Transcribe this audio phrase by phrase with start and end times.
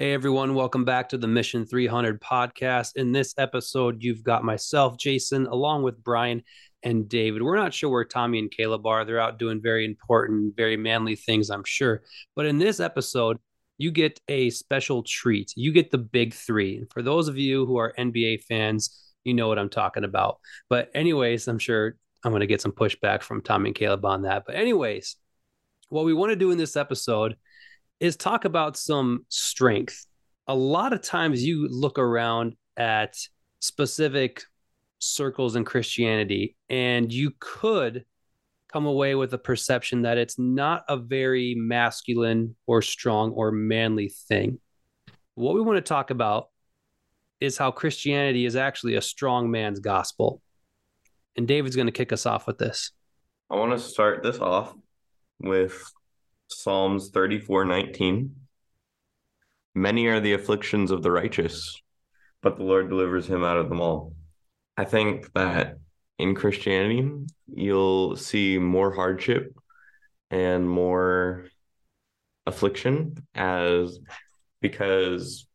[0.00, 2.92] Hey everyone, welcome back to the Mission 300 podcast.
[2.94, 6.44] In this episode, you've got myself, Jason, along with Brian
[6.84, 7.42] and David.
[7.42, 9.04] We're not sure where Tommy and Caleb are.
[9.04, 12.04] They're out doing very important, very manly things, I'm sure.
[12.36, 13.38] But in this episode,
[13.76, 15.52] you get a special treat.
[15.56, 16.76] You get the big three.
[16.76, 20.38] And for those of you who are NBA fans, you know what I'm talking about.
[20.70, 24.22] But, anyways, I'm sure I'm going to get some pushback from Tommy and Caleb on
[24.22, 24.44] that.
[24.46, 25.16] But, anyways,
[25.88, 27.34] what we want to do in this episode
[28.00, 30.06] is talk about some strength.
[30.46, 33.16] A lot of times you look around at
[33.60, 34.42] specific
[34.98, 38.04] circles in Christianity and you could
[38.72, 44.08] come away with a perception that it's not a very masculine or strong or manly
[44.08, 44.58] thing.
[45.34, 46.48] What we want to talk about
[47.40, 50.42] is how Christianity is actually a strong man's gospel.
[51.36, 52.90] And David's going to kick us off with this.
[53.50, 54.74] I want to start this off
[55.40, 55.90] with
[56.48, 58.34] Psalms 34 19.
[59.74, 61.80] Many are the afflictions of the righteous,
[62.42, 64.14] but the Lord delivers him out of them all.
[64.76, 65.78] I think that
[66.18, 67.10] in Christianity,
[67.46, 69.54] you'll see more hardship
[70.30, 71.46] and more
[72.46, 73.98] affliction as
[74.60, 75.46] because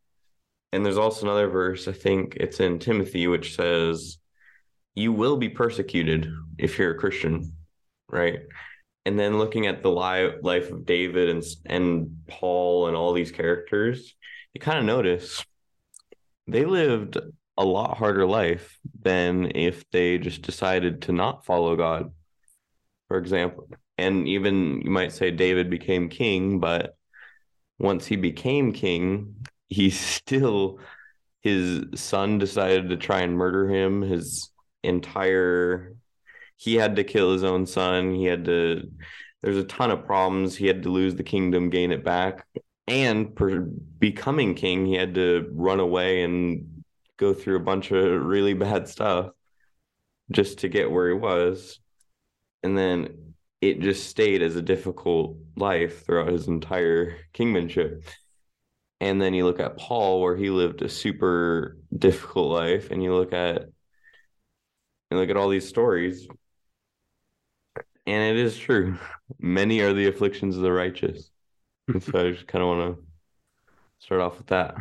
[0.72, 4.20] and there's also another verse i think it's in timothy which says
[4.96, 7.52] you will be persecuted if you're a christian
[8.10, 8.42] right
[9.06, 14.16] and then looking at the life of David and and Paul and all these characters,
[14.54, 15.46] you kind of notice
[16.48, 17.18] they lived
[17.58, 22.12] a lot harder life than if they just decided to not follow God.
[23.08, 26.96] For example, and even you might say David became king, but
[27.78, 29.36] once he became king,
[29.68, 30.80] he still
[31.42, 34.02] his son decided to try and murder him.
[34.02, 34.50] His
[34.82, 35.94] entire
[36.64, 38.16] he had to kill his own son.
[38.16, 38.90] He had to.
[39.42, 40.56] There's a ton of problems.
[40.56, 42.48] He had to lose the kingdom, gain it back,
[42.88, 46.84] and per becoming king, he had to run away and
[47.18, 49.32] go through a bunch of really bad stuff
[50.32, 51.80] just to get where he was.
[52.64, 58.06] And then it just stayed as a difficult life throughout his entire kingmanship.
[59.02, 63.14] And then you look at Paul, where he lived a super difficult life, and you
[63.14, 63.64] look at
[65.12, 66.26] and look at all these stories
[68.06, 68.98] and it is true.
[69.40, 71.30] Many are the afflictions of the righteous.
[71.90, 73.04] so I just kind of want to
[74.00, 74.76] start off with that.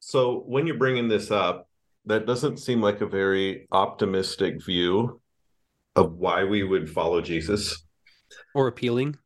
[0.00, 1.68] So when you're bringing this up,
[2.06, 5.20] that doesn't seem like a very optimistic view
[5.96, 7.82] of why we would follow Jesus.
[8.54, 9.16] Or appealing.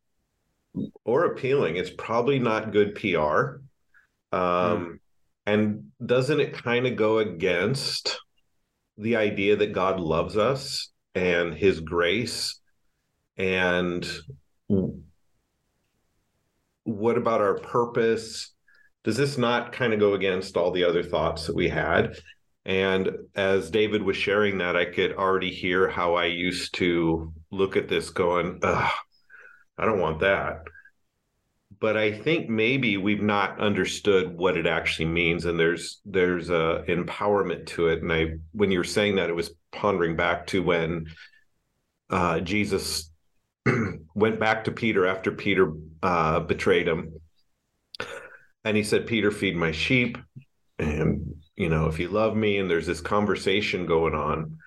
[1.05, 1.75] Or appealing.
[1.75, 3.59] It's probably not good PR.
[4.31, 4.99] Um, mm.
[5.45, 8.19] And doesn't it kind of go against
[8.97, 12.60] the idea that God loves us and his grace
[13.41, 14.07] and
[16.83, 18.53] what about our purpose?
[19.03, 22.17] Does this not kind of go against all the other thoughts that we had?
[22.65, 27.75] And as david was sharing that i could already hear how i used to look
[27.75, 28.91] at this going i
[29.79, 30.59] don't want that.
[31.79, 36.83] But i think maybe we've not understood what it actually means and there's there's a
[36.87, 38.03] empowerment to it.
[38.03, 41.07] And i when you were saying that it was pondering back to when
[42.11, 43.10] uh, jesus
[44.15, 45.73] went back to Peter after Peter
[46.03, 47.13] uh, betrayed him.
[48.63, 50.17] And he said, Peter, feed my sheep.
[50.77, 54.57] And, you know, if you love me, and there's this conversation going on.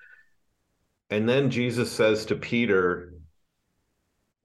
[1.09, 3.13] And then Jesus says to Peter,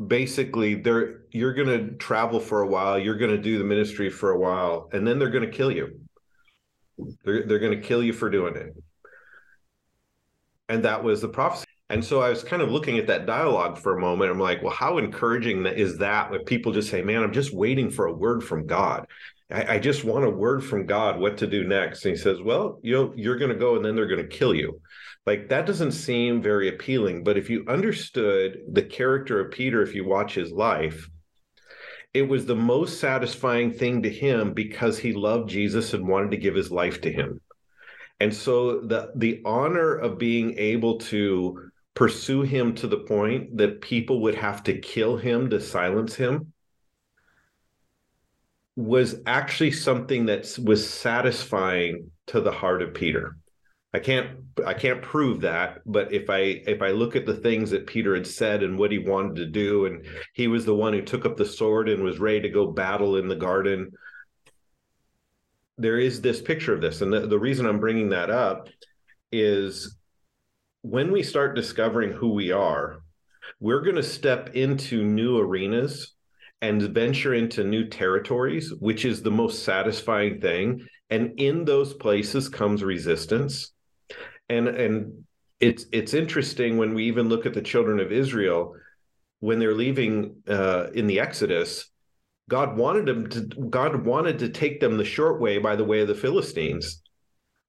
[0.04, 4.10] basically, they're, you're going to travel for a while, you're going to do the ministry
[4.10, 6.00] for a while, and then they're going to kill you.
[7.24, 8.74] They're, they're going to kill you for doing it.
[10.68, 11.66] And that was the prophecy.
[11.90, 14.30] And so I was kind of looking at that dialogue for a moment.
[14.30, 17.90] I'm like, well, how encouraging is that when people just say, man, I'm just waiting
[17.90, 19.06] for a word from God.
[19.50, 22.04] I, I just want a word from God what to do next.
[22.04, 24.36] And he says, well, you know, you're going to go and then they're going to
[24.36, 24.80] kill you.
[25.26, 27.24] Like that doesn't seem very appealing.
[27.24, 31.10] But if you understood the character of Peter, if you watch his life,
[32.14, 36.36] it was the most satisfying thing to him because he loved Jesus and wanted to
[36.36, 37.40] give his life to him.
[38.20, 43.80] And so the the honor of being able to pursue him to the point that
[43.80, 46.52] people would have to kill him to silence him
[48.76, 53.36] was actually something that was satisfying to the heart of Peter.
[53.92, 57.70] I can't I can't prove that, but if I if I look at the things
[57.70, 60.92] that Peter had said and what he wanted to do, and he was the one
[60.92, 63.90] who took up the sword and was ready to go battle in the garden,
[65.76, 68.68] there is this picture of this, and the, the reason I'm bringing that up
[69.32, 69.96] is
[70.82, 73.02] when we start discovering who we are,
[73.58, 76.14] we're going to step into new arenas
[76.62, 80.86] and venture into new territories, which is the most satisfying thing.
[81.08, 83.72] And in those places comes resistance.
[84.48, 85.24] And and
[85.58, 88.74] it's it's interesting when we even look at the children of Israel
[89.40, 91.90] when they're leaving uh, in the Exodus.
[92.48, 96.00] God wanted them to God wanted to take them the short way by the way
[96.00, 97.02] of the Philistines.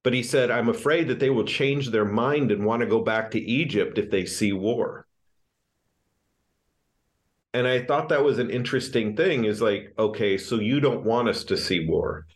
[0.02, 3.00] But he said, I'm afraid that they will change their mind and want to go
[3.00, 5.06] back to Egypt if they see war.
[7.54, 11.28] And I thought that was an interesting thing is like, okay, so you don't want
[11.28, 12.26] us to see war.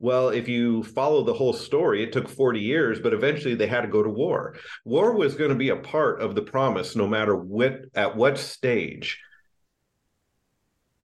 [0.00, 3.80] Well, if you follow the whole story, it took 40 years, but eventually they had
[3.80, 4.54] to go to war.
[4.84, 8.38] War was going to be a part of the promise, no matter what at what
[8.38, 9.20] stage.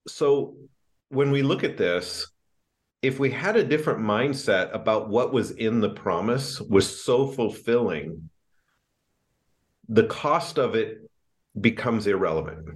[0.06, 0.56] So
[1.08, 2.28] when we look at this,
[3.04, 8.30] if we had a different mindset about what was in the promise was so fulfilling,
[9.90, 11.02] the cost of it
[11.60, 12.66] becomes irrelevant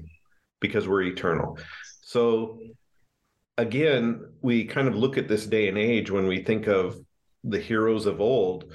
[0.61, 1.59] because we're eternal.
[2.03, 2.61] So
[3.57, 6.99] again, we kind of look at this day and age when we think of
[7.43, 8.71] the heroes of old.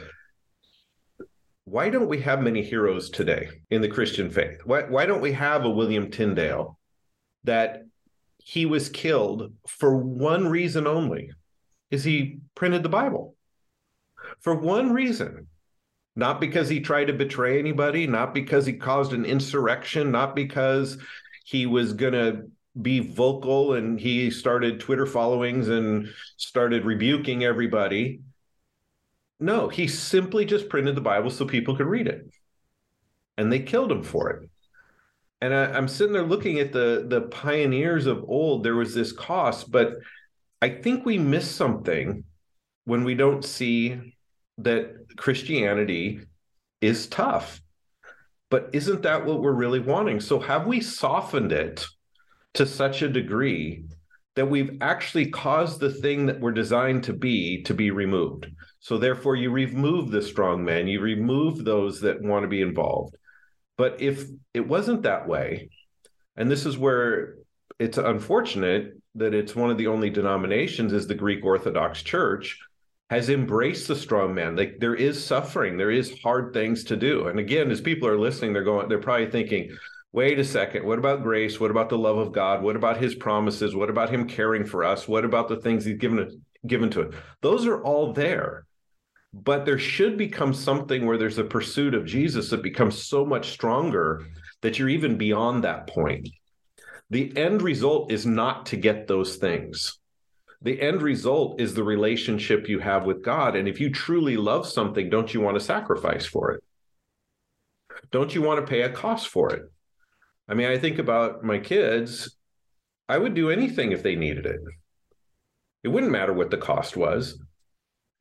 [1.65, 4.61] Why don't we have many heroes today in the Christian faith?
[4.65, 6.79] Why, why don't we have a William Tyndale
[7.43, 7.83] that
[8.39, 11.29] he was killed for one reason only
[11.93, 13.35] is he printed the Bible.
[14.39, 15.47] For one reason.
[16.15, 20.97] Not because he tried to betray anybody, not because he caused an insurrection, not because
[21.43, 22.43] he was going to
[22.79, 28.21] be vocal and he started Twitter followings and started rebuking everybody.
[29.39, 32.27] No, he simply just printed the Bible so people could read it.
[33.37, 34.49] And they killed him for it.
[35.41, 38.63] And I, am sitting there looking at the the pioneers of old.
[38.63, 39.95] There was this cost, but
[40.63, 42.23] I think we miss something
[42.85, 44.15] when we don't see
[44.59, 46.21] that Christianity
[46.79, 47.59] is tough.
[48.49, 50.21] But isn't that what we're really wanting?
[50.21, 51.85] So have we softened it
[52.53, 53.83] to such a degree
[54.37, 58.47] that we've actually caused the thing that we're designed to be to be removed.
[58.79, 63.17] So therefore you remove the strong men, you remove those that want to be involved.
[63.77, 64.23] But if
[64.53, 65.71] it wasn't that way,
[66.37, 67.35] and this is where
[67.79, 72.59] it's unfortunate that it's one of the only denominations is the Greek Orthodox Church
[73.09, 74.55] has embraced the strong man.
[74.55, 77.27] Like there is suffering, there is hard things to do.
[77.27, 79.75] And again, as people are listening, they're going, they're probably thinking,
[80.13, 81.59] wait a second, what about grace?
[81.59, 82.63] What about the love of God?
[82.63, 83.75] What about his promises?
[83.75, 85.07] What about him caring for us?
[85.07, 87.13] What about the things he's given given to it?
[87.41, 88.65] Those are all there.
[89.33, 93.49] But there should become something where there's a pursuit of Jesus that becomes so much
[93.49, 94.25] stronger
[94.61, 96.29] that you're even beyond that point.
[97.09, 99.99] The end result is not to get those things.
[100.61, 103.55] The end result is the relationship you have with God.
[103.55, 106.63] And if you truly love something, don't you want to sacrifice for it?
[108.11, 109.63] Don't you want to pay a cost for it?
[110.47, 112.35] I mean, I think about my kids,
[113.09, 114.59] I would do anything if they needed it.
[115.83, 117.37] It wouldn't matter what the cost was.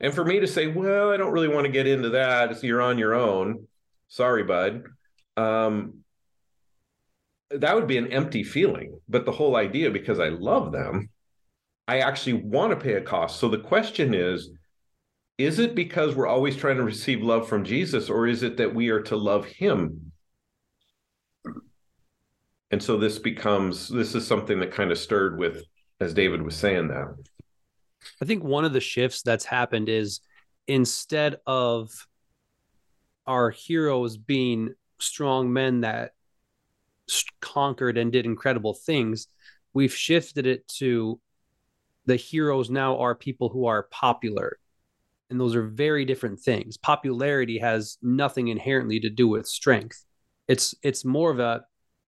[0.00, 2.82] And for me to say, well, I don't really want to get into that, you're
[2.82, 3.68] on your own.
[4.08, 4.84] Sorry, bud.
[5.36, 6.01] Um,
[7.54, 8.98] that would be an empty feeling.
[9.08, 11.10] But the whole idea, because I love them,
[11.88, 13.40] I actually want to pay a cost.
[13.40, 14.50] So the question is,
[15.38, 18.74] is it because we're always trying to receive love from Jesus, or is it that
[18.74, 20.12] we are to love him
[22.72, 25.64] and so this becomes this is something that kind of stirred with
[26.00, 27.06] as david was saying that
[28.20, 30.20] i think one of the shifts that's happened is
[30.66, 31.90] instead of
[33.26, 36.12] our heroes being strong men that
[37.40, 39.26] conquered and did incredible things
[39.74, 41.20] we've shifted it to
[42.06, 44.58] the heroes now are people who are popular
[45.30, 50.04] and those are very different things popularity has nothing inherently to do with strength
[50.48, 51.62] it's it's more of a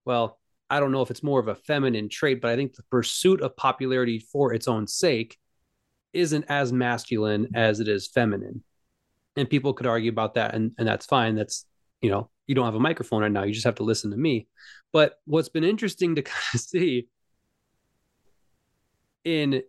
[0.04, 0.38] well
[0.70, 3.40] I don't know if it's more of a feminine trait, but I think the pursuit
[3.42, 5.38] of popularity for its own sake
[6.12, 8.62] isn't as masculine as it is feminine.
[9.36, 11.34] And people could argue about that, and, and that's fine.
[11.34, 11.66] That's,
[12.04, 13.44] you know, you don't have a microphone right now.
[13.44, 14.46] You just have to listen to me.
[14.92, 17.08] But what's been interesting to kind of see
[19.25, 19.62] in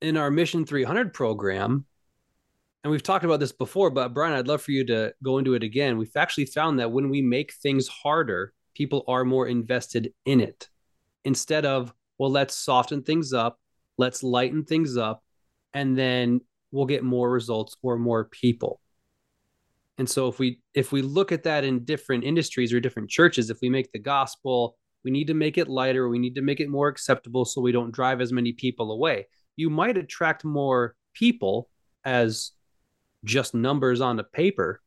[0.00, 1.84] in our Mission 300 program,
[2.82, 5.54] and we've talked about this before, but Brian, I'd love for you to go into
[5.54, 5.96] it again.
[5.96, 10.68] We've actually found that when we make things harder people are more invested in it
[11.24, 13.60] instead of, well, let's soften things up,
[13.96, 15.22] let's lighten things up,
[15.72, 16.40] and then
[16.72, 18.80] we'll get more results or more people.
[19.98, 23.50] And so if we if we look at that in different industries or different churches,
[23.50, 26.60] if we make the gospel, we need to make it lighter, we need to make
[26.60, 29.26] it more acceptable so we don't drive as many people away.
[29.56, 31.68] You might attract more people
[32.04, 32.52] as
[33.24, 34.80] just numbers on the paper.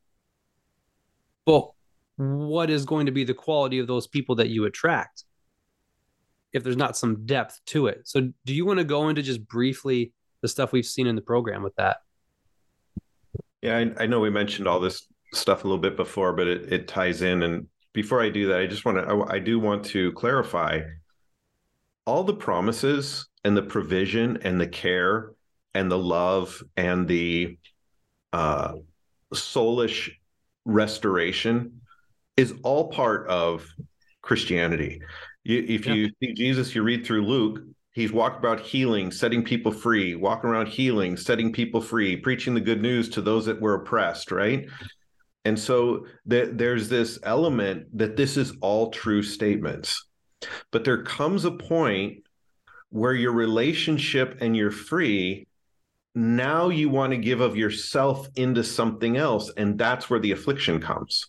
[1.46, 1.72] But
[2.16, 5.26] what is going to be the quality of those people that you attract
[6.54, 8.02] if there's not some depth to it.
[8.04, 11.22] So, do you want to go into just briefly the stuff we've seen in the
[11.22, 11.98] program with that?
[13.62, 16.74] Yeah, I, I know we mentioned all this stuff a little bit before, but it,
[16.74, 17.44] it ties in.
[17.44, 20.82] And before I do that, I just want to, I, I do want to clarify
[22.06, 25.32] all the promises and the provision and the care
[25.74, 27.58] and the love and the
[28.34, 28.74] uh,
[29.34, 30.12] soulish
[30.66, 31.82] restoration
[32.38, 33.68] is all part of
[34.22, 35.02] Christianity.
[35.44, 35.94] You, if yeah.
[35.94, 37.62] you see Jesus, you read through Luke,
[37.94, 42.62] he's walked about healing, setting people free, walking around healing, setting people free, preaching the
[42.62, 44.68] good news to those that were oppressed, right?
[45.44, 50.08] And so th- there's this element that this is all true statements.
[50.72, 52.24] But there comes a point
[52.90, 55.48] where your relationship and you're free
[56.14, 60.82] now you want to give of yourself into something else and that's where the affliction
[60.82, 61.28] comes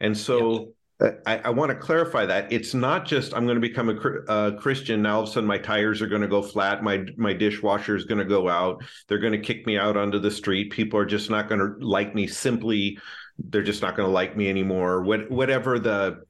[0.00, 3.60] and so Uh, I, I, want to clarify that it's not just I'm going to
[3.60, 3.96] become a,
[4.32, 5.16] a, Christian now.
[5.16, 6.82] All of a sudden, my tires are going to go flat.
[6.82, 8.84] My my dishwasher is going to go out.
[9.08, 10.72] They're going to kick me out onto the street.
[10.72, 12.26] People are just not going to like me.
[12.26, 12.98] Simply,
[13.38, 15.02] they're just not going to like me anymore.
[15.02, 16.22] What whatever the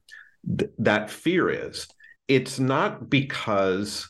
[0.59, 1.89] th- that fear is,
[2.29, 4.09] it's not because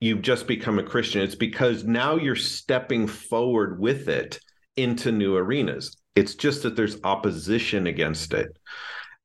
[0.00, 1.22] you've just become a Christian.
[1.22, 4.38] It's because now you're stepping forward with it
[4.76, 5.96] into new arenas.
[6.14, 8.56] It's just that there's opposition against it.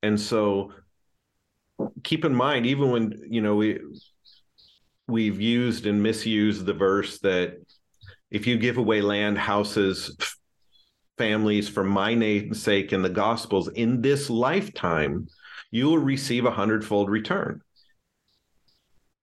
[0.02, 0.72] And so
[2.02, 3.80] keep in mind, even when, you know, we
[5.08, 7.56] we've used and misused the verse that
[8.30, 10.16] if you give away land, houses,
[11.18, 15.28] families for my name's sake in the gospels in this lifetime,
[15.70, 17.60] you will receive a hundredfold return.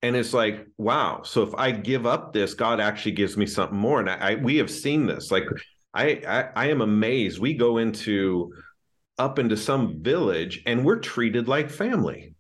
[0.02, 1.24] And it's like wow.
[1.24, 4.00] So if i give up this god actually gives me something more.
[4.00, 5.32] And i, I we have seen this.
[5.32, 5.44] Like
[5.94, 7.40] I, I i am amazed.
[7.40, 8.54] We go into
[9.20, 12.34] up into some village and we're treated like family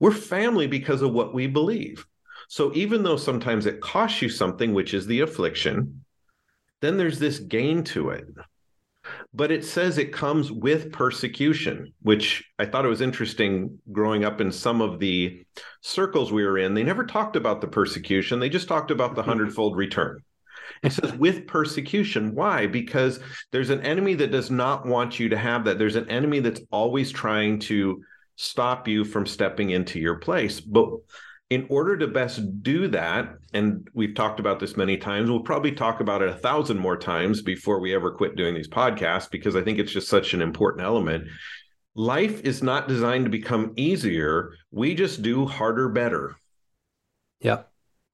[0.00, 2.06] we're family because of what we believe
[2.48, 6.04] so even though sometimes it costs you something which is the affliction
[6.80, 8.26] then there's this gain to it
[9.32, 14.40] but it says it comes with persecution, which I thought it was interesting growing up
[14.40, 15.44] in some of the
[15.82, 16.74] circles we were in.
[16.74, 20.22] They never talked about the persecution, they just talked about the hundredfold return.
[20.86, 22.34] It says with persecution.
[22.34, 22.66] Why?
[22.66, 25.78] Because there's an enemy that does not want you to have that.
[25.78, 28.02] There's an enemy that's always trying to
[28.36, 30.60] stop you from stepping into your place.
[30.60, 30.90] But
[31.50, 35.72] in order to best do that, and we've talked about this many times, we'll probably
[35.72, 39.56] talk about it a thousand more times before we ever quit doing these podcasts because
[39.56, 41.28] I think it's just such an important element.
[41.94, 44.52] Life is not designed to become easier.
[44.70, 46.36] We just do harder, better.
[47.40, 47.62] Yeah.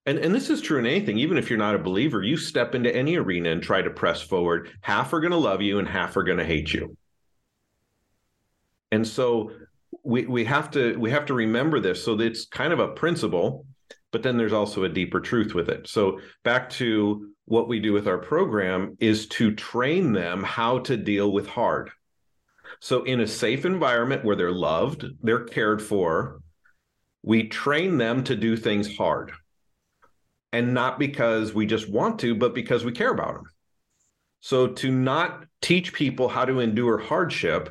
[0.04, 2.74] And, and this is true in anything, even if you're not a believer, you step
[2.74, 4.70] into any arena and try to press forward.
[4.80, 6.96] Half are going to love you and half are going to hate you.
[8.90, 9.52] And so
[10.02, 12.04] we we have to we have to remember this.
[12.04, 13.64] So it's kind of a principle
[14.12, 15.88] but then there's also a deeper truth with it.
[15.88, 20.96] So back to what we do with our program is to train them how to
[20.96, 21.90] deal with hard.
[22.80, 26.40] So in a safe environment where they're loved they're cared for
[27.22, 29.32] we train them to do things hard
[30.52, 33.44] and not because we just want to but because we care about them
[34.40, 37.70] so to not teach people how to endure hardship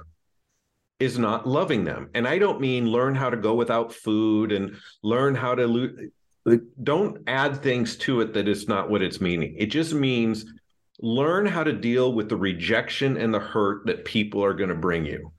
[1.02, 2.10] is not loving them.
[2.14, 6.60] And I don't mean learn how to go without food and learn how to lo-
[6.82, 9.56] don't add things to it that is not what it's meaning.
[9.58, 10.46] It just means
[11.02, 14.76] learn how to deal with the rejection and the hurt that people are going to
[14.76, 15.34] bring you.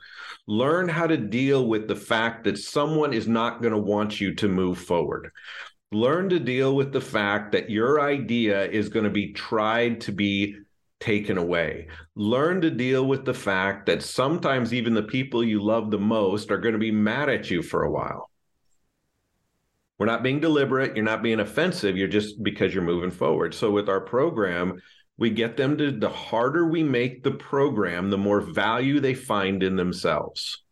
[0.48, 4.34] Learn how to deal with the fact that someone is not going to want you
[4.34, 5.30] to move forward.
[5.92, 10.12] Learn to deal with the fact that your idea is going to be tried to
[10.12, 10.56] be
[11.00, 11.88] taken away.
[12.14, 16.50] Learn to deal with the fact that sometimes even the people you love the most
[16.50, 18.30] are going to be mad at you for a while.
[19.98, 23.54] We're not being deliberate, you're not being offensive, you're just because you're moving forward.
[23.54, 24.80] So with our program,
[25.18, 29.62] we get them to the harder we make the program, the more value they find
[29.62, 30.62] in themselves.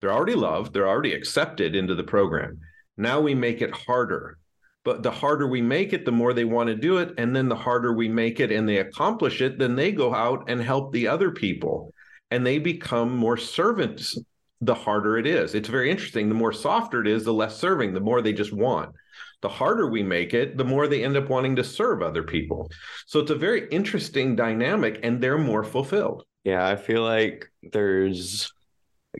[0.00, 2.58] They're already loved, they're already accepted into the program.
[2.96, 4.38] Now we make it harder.
[4.84, 7.14] But the harder we make it the more they want to do it.
[7.18, 10.44] And then the harder we make it and they accomplish it then they go out
[10.48, 11.92] and help the other people.
[12.30, 14.18] And they become more servants
[14.60, 15.54] the harder it is.
[15.54, 16.28] It's very interesting.
[16.28, 18.94] The more softer it is the less serving the more they just want.
[19.40, 22.70] The harder we make it the more they end up wanting to serve other people.
[23.06, 26.24] So it's a very interesting dynamic and they're more fulfilled.
[26.44, 28.52] Yeah i feel like there's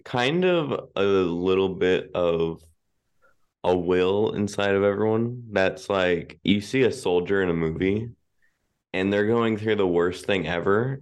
[0.04, 2.62] kind of a little bit of
[3.64, 8.08] a will inside of everyone that's like you see a soldier in a movie
[8.92, 11.00] and they're going through the worst thing ever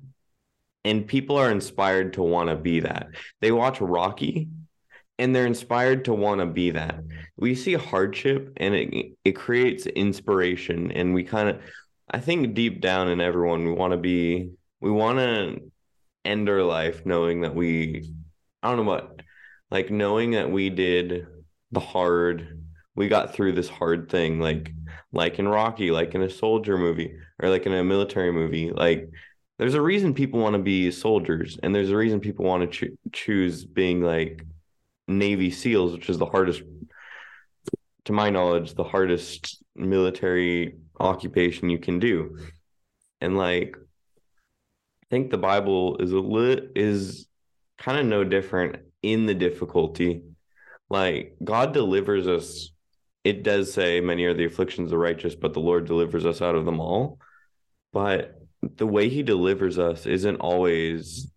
[0.84, 3.08] and people are inspired to want to be that
[3.40, 4.48] they watch rocky
[5.20, 7.04] and they're inspired to want to be that.
[7.36, 11.60] We see hardship and it it creates inspiration and we kind of
[12.10, 14.50] I think deep down in everyone we want to be
[14.80, 15.60] we want to
[16.24, 18.10] end our life knowing that we
[18.62, 19.20] I don't know what
[19.70, 21.26] like knowing that we did
[21.72, 22.62] the hard
[22.96, 24.72] we got through this hard thing like
[25.12, 29.08] like in Rocky like in a soldier movie or like in a military movie like
[29.58, 32.88] there's a reason people want to be soldiers and there's a reason people want to
[32.88, 34.44] cho- choose being like
[35.10, 36.62] Navy SEALs, which is the hardest,
[38.04, 42.38] to my knowledge, the hardest military occupation you can do.
[43.20, 47.26] And like, I think the Bible is a lit is
[47.76, 50.22] kind of no different in the difficulty.
[50.90, 52.70] Like God delivers us.
[53.22, 56.42] It does say many are the afflictions of the righteous, but the Lord delivers us
[56.42, 57.18] out of them all.
[57.92, 61.30] But the way he delivers us isn't always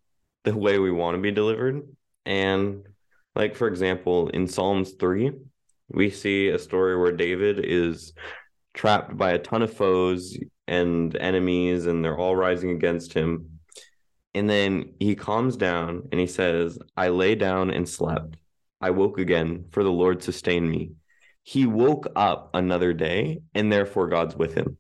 [0.44, 1.84] the way we want to be delivered.
[2.26, 2.86] And
[3.36, 5.32] like, for example, in Psalms 3,
[5.90, 8.14] we see a story where David is
[8.74, 13.60] trapped by a ton of foes and enemies, and they're all rising against him.
[14.34, 18.38] And then he calms down and he says, I lay down and slept.
[18.84, 20.92] I woke again, for the Lord sustained me.
[21.42, 24.78] He woke up another day, and therefore God's with him.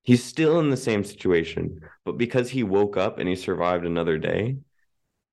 [0.00, 4.16] He's still in the same situation, but because he woke up and he survived another
[4.16, 4.56] day,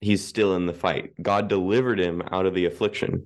[0.01, 1.13] he's still in the fight.
[1.22, 3.24] God delivered him out of the affliction.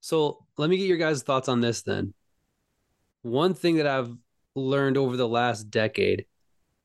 [0.00, 2.12] So let me get your guys' thoughts on this then.
[3.22, 4.14] One thing that I've
[4.54, 6.26] learned over the last decade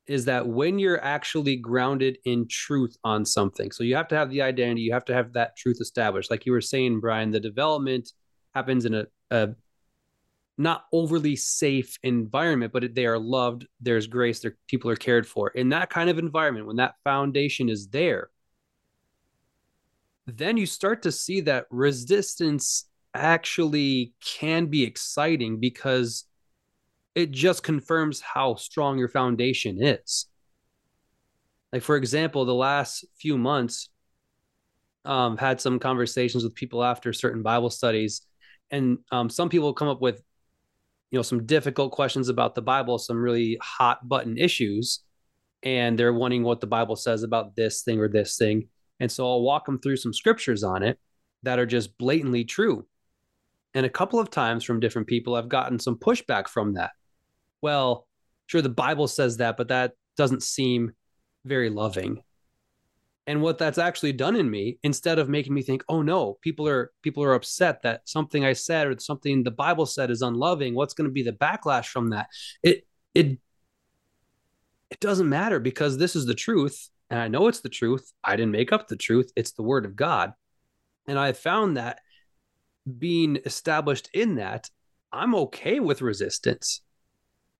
[0.09, 4.31] is that when you're actually grounded in truth on something, so you have to have
[4.31, 6.31] the identity, you have to have that truth established.
[6.31, 8.11] Like you were saying, Brian, the development
[8.55, 9.49] happens in a, a
[10.57, 13.67] not overly safe environment, but they are loved.
[13.81, 14.39] There's grace.
[14.39, 15.49] Their people are cared for.
[15.49, 18.31] In that kind of environment, when that foundation is there,
[20.25, 26.25] then you start to see that resistance actually can be exciting because
[27.15, 30.27] it just confirms how strong your foundation is.
[31.73, 33.89] Like, for example, the last few months,
[35.05, 38.21] um, had some conversations with people after certain Bible studies,
[38.71, 40.21] and um, some people come up with,
[41.11, 45.01] you know, some difficult questions about the Bible, some really hot button issues,
[45.63, 48.67] and they're wanting what the Bible says about this thing or this thing.
[48.99, 50.99] And so I'll walk them through some scriptures on it
[51.43, 52.85] that are just blatantly true.
[53.73, 56.91] And a couple of times from different people, I've gotten some pushback from that.
[57.61, 58.07] Well,
[58.47, 60.93] sure, the Bible says that, but that doesn't seem
[61.45, 62.21] very loving.
[63.27, 66.67] And what that's actually done in me, instead of making me think, oh no, people
[66.67, 70.73] are people are upset that something I said or something the Bible said is unloving,
[70.73, 72.27] what's going to be the backlash from that?
[72.63, 73.37] It it
[74.89, 78.11] it doesn't matter because this is the truth and I know it's the truth.
[78.23, 79.31] I didn't make up the truth.
[79.35, 80.33] It's the word of God.
[81.07, 81.99] And I found that
[82.97, 84.69] being established in that,
[85.11, 86.81] I'm okay with resistance.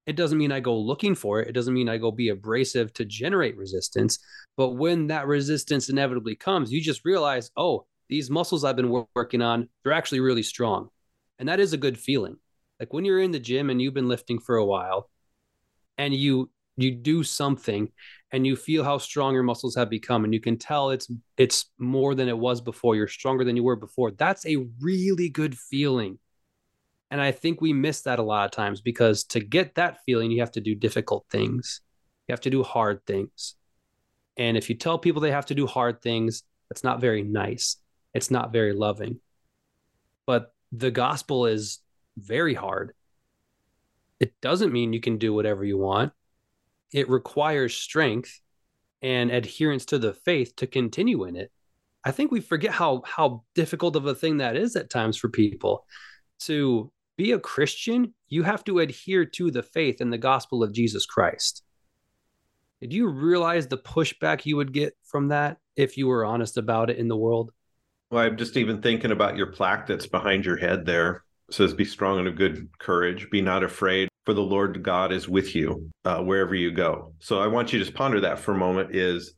[0.10, 1.50] It doesn't mean I go looking for it.
[1.50, 4.18] It doesn't mean I go be abrasive to generate resistance.
[4.58, 9.44] But when that resistance inevitably comes, you just realize, oh, these muscles I've been working
[9.44, 10.90] on, they're actually really strong.
[11.38, 12.38] And that is a good feeling.
[12.80, 15.12] Like when you're in the gym and you've been lifting for a while
[16.00, 17.92] and you you do something
[18.32, 21.66] and you feel how strong your muscles have become and you can tell it's it's
[21.78, 25.58] more than it was before you're stronger than you were before that's a really good
[25.58, 26.18] feeling
[27.12, 30.32] and i think we miss that a lot of times because to get that feeling
[30.32, 31.82] you have to do difficult things.
[32.28, 33.56] You have to do hard things.
[34.38, 37.78] And if you tell people they have to do hard things that's not very nice.
[38.14, 39.20] It's not very loving.
[40.26, 41.80] But the gospel is
[42.18, 42.94] very hard.
[44.20, 46.14] It doesn't mean you can do whatever you want.
[46.92, 48.40] It requires strength
[49.02, 51.52] and adherence to the faith to continue in it.
[52.04, 55.30] I think we forget how how difficult of a thing that is at times for
[55.30, 55.86] people.
[56.42, 60.72] To be a Christian, you have to adhere to the faith and the gospel of
[60.72, 61.64] Jesus Christ.
[62.80, 66.90] Did you realize the pushback you would get from that if you were honest about
[66.90, 67.52] it in the world?
[68.10, 71.26] Well, I'm just even thinking about your plaque that's behind your head there.
[71.50, 75.12] It says, Be strong and of good courage, be not afraid for the Lord God
[75.12, 77.16] is with you uh, wherever you go.
[77.20, 78.96] So I want you to just ponder that for a moment.
[78.96, 79.34] Is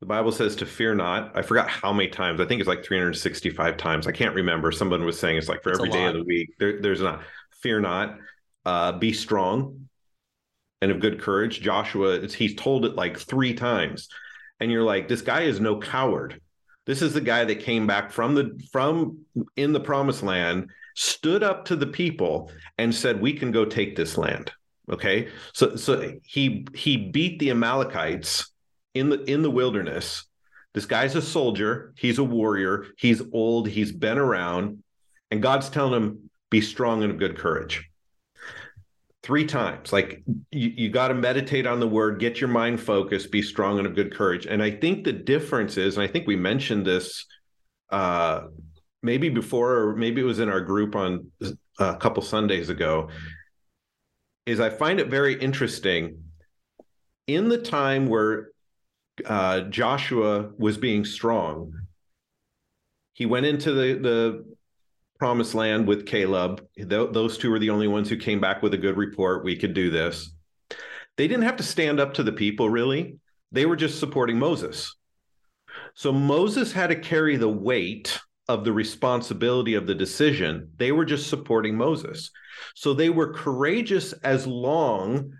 [0.00, 1.36] the Bible says to fear not.
[1.36, 2.40] I forgot how many times.
[2.40, 4.06] I think it's like 365 times.
[4.06, 4.70] I can't remember.
[4.70, 6.54] Someone was saying it's like for every day of the week.
[6.58, 7.22] There, there's not
[7.62, 8.18] fear not.
[8.64, 9.88] Uh, be strong
[10.80, 11.60] and of good courage.
[11.60, 14.08] Joshua, he's told it like three times,
[14.60, 16.40] and you're like, this guy is no coward.
[16.86, 19.18] This is the guy that came back from the from
[19.56, 23.96] in the promised land stood up to the people and said, "We can go take
[23.96, 24.52] this land."
[24.90, 28.50] Okay, so so he he beat the Amalekites
[28.98, 30.24] in the in the wilderness,
[30.74, 34.82] This guy's a soldier, he's a warrior, he's old, he's been around,
[35.30, 37.90] and God's telling him, be strong and of good courage.
[39.22, 39.92] Three times.
[39.92, 43.78] Like you, you got to meditate on the word, get your mind focused, be strong
[43.78, 44.46] and of good courage.
[44.46, 47.26] And I think the difference is, and I think we mentioned this
[47.90, 48.42] uh
[49.02, 53.08] maybe before, or maybe it was in our group on uh, a couple Sundays ago,
[54.44, 56.22] is I find it very interesting
[57.26, 58.48] in the time where
[59.26, 61.72] uh, Joshua was being strong,
[63.12, 64.56] he went into the, the
[65.18, 66.64] promised land with Caleb.
[66.76, 69.44] Th- those two were the only ones who came back with a good report.
[69.44, 70.30] We could do this.
[71.16, 73.18] They didn't have to stand up to the people, really.
[73.50, 74.94] They were just supporting Moses.
[75.94, 80.70] So Moses had to carry the weight of the responsibility of the decision.
[80.76, 82.30] They were just supporting Moses.
[82.74, 85.32] So they were courageous as long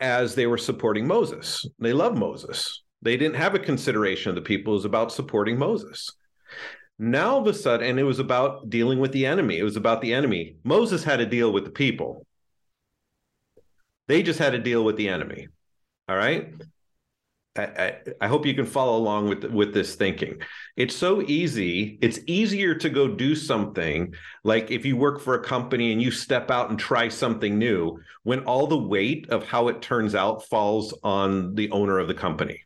[0.00, 1.64] as they were supporting Moses.
[1.78, 2.82] They loved Moses.
[3.02, 4.72] They didn't have a consideration of the people.
[4.72, 6.10] It was about supporting Moses.
[6.98, 9.58] Now, all of a sudden, and it was about dealing with the enemy.
[9.58, 10.56] It was about the enemy.
[10.64, 12.26] Moses had to deal with the people.
[14.08, 15.48] They just had to deal with the enemy.
[16.08, 16.52] All right.
[17.58, 20.40] I, I, hope you can follow along with with this thinking.
[20.76, 21.98] It's so easy.
[22.02, 24.14] It's easier to go do something
[24.44, 27.98] like if you work for a company and you step out and try something new
[28.24, 32.14] when all the weight of how it turns out falls on the owner of the
[32.14, 32.62] company.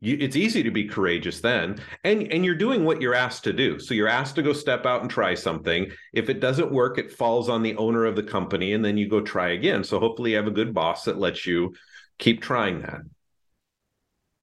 [0.00, 3.54] You, it's easy to be courageous then, and and you're doing what you're asked to
[3.54, 3.78] do.
[3.78, 5.90] So you're asked to go step out and try something.
[6.12, 9.08] If it doesn't work, it falls on the owner of the company, and then you
[9.08, 9.82] go try again.
[9.82, 11.72] So hopefully you have a good boss that lets you
[12.18, 13.02] keep trying that.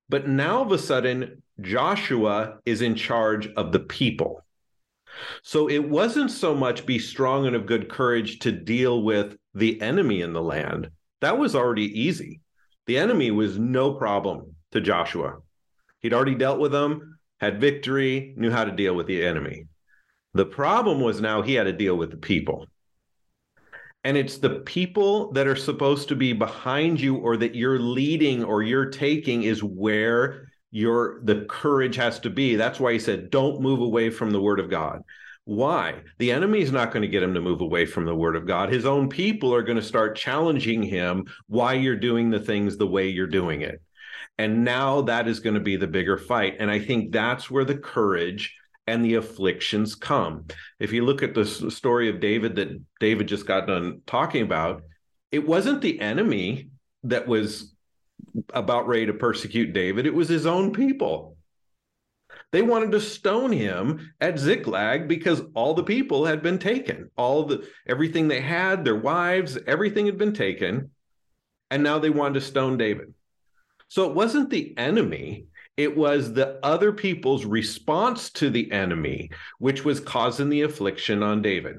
[0.10, 4.43] But now all of a sudden, Joshua is in charge of the people.
[5.43, 9.81] So it wasn't so much be strong and of good courage to deal with the
[9.81, 10.89] enemy in the land.
[11.21, 12.41] That was already easy.
[12.88, 15.38] The enemy was no problem to Joshua.
[15.99, 19.67] He'd already dealt with them, had victory, knew how to deal with the enemy.
[20.34, 22.67] The problem was now he had to deal with the people
[24.03, 28.43] and it's the people that are supposed to be behind you or that you're leading
[28.43, 32.55] or you're taking is where your the courage has to be.
[32.55, 35.03] That's why he said don't move away from the word of god.
[35.45, 36.01] Why?
[36.17, 38.47] The enemy is not going to get him to move away from the word of
[38.47, 38.71] god.
[38.71, 42.87] His own people are going to start challenging him why you're doing the things the
[42.87, 43.81] way you're doing it.
[44.37, 46.55] And now that is going to be the bigger fight.
[46.59, 48.55] And i think that's where the courage
[48.88, 50.46] and the afflictions come.
[50.80, 54.84] If you look at the story of David that David just got done talking about,
[55.32, 56.70] it wasn't the enemy
[57.04, 57.74] that was
[58.54, 61.38] about ready to persecute David, it was his own people.
[62.52, 67.10] They wanted to stone him at Ziklag because all the people had been taken.
[67.15, 70.91] All the everything they had, their wives, everything had been taken.
[71.70, 73.13] And now they wanted to stone David.
[73.88, 75.46] So it wasn't the enemy
[75.77, 79.29] it was the other people's response to the enemy,
[79.60, 81.77] which was causing the affliction on David.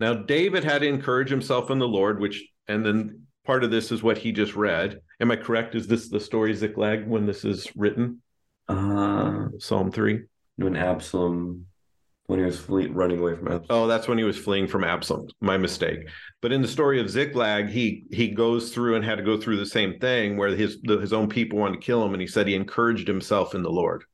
[0.00, 3.90] Now, David had to encourage himself in the Lord, which, and then part of this
[3.90, 5.00] is what he just read.
[5.20, 5.74] Am I correct?
[5.74, 8.22] Is this the story Ziklag when this is written?
[8.68, 10.22] Uh, Psalm 3?
[10.56, 11.66] When Absalom
[12.28, 13.66] when he was flee- running away from Absalom.
[13.70, 15.28] Oh, that's when he was fleeing from Absalom.
[15.40, 16.00] My mistake.
[16.42, 19.56] But in the story of Ziklag, he he goes through and had to go through
[19.56, 22.28] the same thing where his the, his own people wanted to kill him, and he
[22.28, 24.04] said he encouraged himself in the Lord.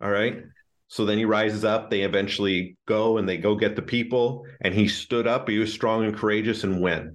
[0.00, 0.44] All right.
[0.88, 1.88] So then he rises up.
[1.88, 5.48] They eventually go and they go get the people, and he stood up.
[5.48, 7.14] He was strong and courageous and went.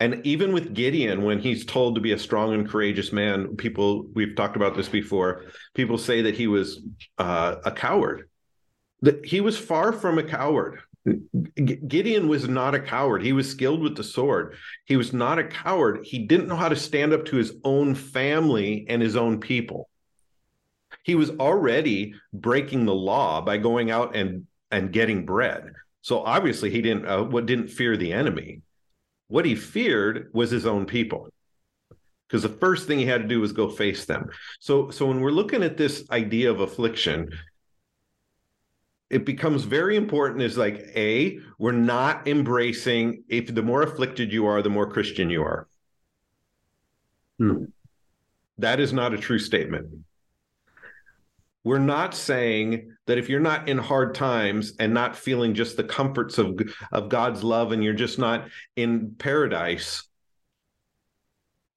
[0.00, 4.06] And even with Gideon, when he's told to be a strong and courageous man, people,
[4.14, 6.80] we've talked about this before, people say that he was
[7.18, 8.28] uh, a coward.
[9.02, 10.80] That he was far from a coward.
[11.54, 13.22] Gideon was not a coward.
[13.22, 14.56] He was skilled with the sword.
[14.86, 16.00] He was not a coward.
[16.02, 19.88] He didn't know how to stand up to his own family and his own people.
[21.02, 25.72] He was already breaking the law by going out and and getting bread.
[26.02, 28.60] So obviously he didn't uh, what didn't fear the enemy.
[29.30, 31.28] What he feared was his own people.
[32.26, 34.28] Because the first thing he had to do was go face them.
[34.58, 37.30] So, so when we're looking at this idea of affliction,
[39.08, 44.46] it becomes very important is like a we're not embracing if the more afflicted you
[44.46, 45.66] are the more christian you are
[47.38, 47.64] hmm.
[48.58, 49.88] that is not a true statement
[51.64, 55.84] we're not saying that if you're not in hard times and not feeling just the
[55.84, 56.58] comforts of,
[56.92, 60.04] of God's love and you're just not in paradise,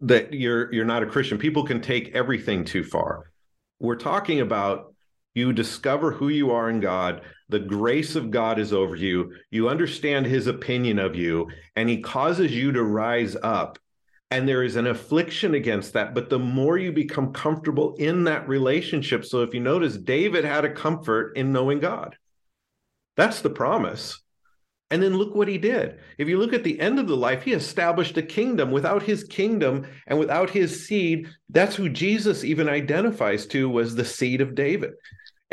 [0.02, 1.38] that you're you're not a Christian.
[1.38, 3.32] People can take everything too far.
[3.80, 4.94] We're talking about
[5.34, 9.68] you discover who you are in God, the grace of God is over you, you
[9.68, 13.80] understand his opinion of you, and he causes you to rise up
[14.34, 16.16] and there is an affliction against that.
[16.16, 20.66] But the more you become comfortable in that relationship, so if you notice, David had
[20.66, 22.18] a comfort in knowing God.
[23.16, 24.20] That's the promise.
[24.90, 26.00] And then look what he did.
[26.18, 28.72] If you look at the end of the life, he established a kingdom.
[28.72, 34.04] Without his kingdom and without his seed, that's who Jesus even identifies to was the
[34.04, 34.94] seed of David.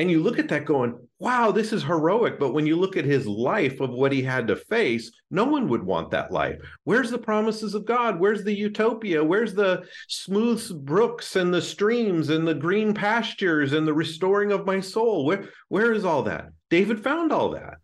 [0.01, 2.39] And you look at that going, wow, this is heroic.
[2.41, 5.69] But when you look at his life of what he had to face, no one
[5.69, 6.57] would want that life.
[6.85, 8.19] Where's the promises of God?
[8.19, 9.23] Where's the utopia?
[9.23, 14.65] Where's the smooth brooks and the streams and the green pastures and the restoring of
[14.65, 15.27] my soul?
[15.27, 16.49] Where, where is all that?
[16.71, 17.77] David found all that.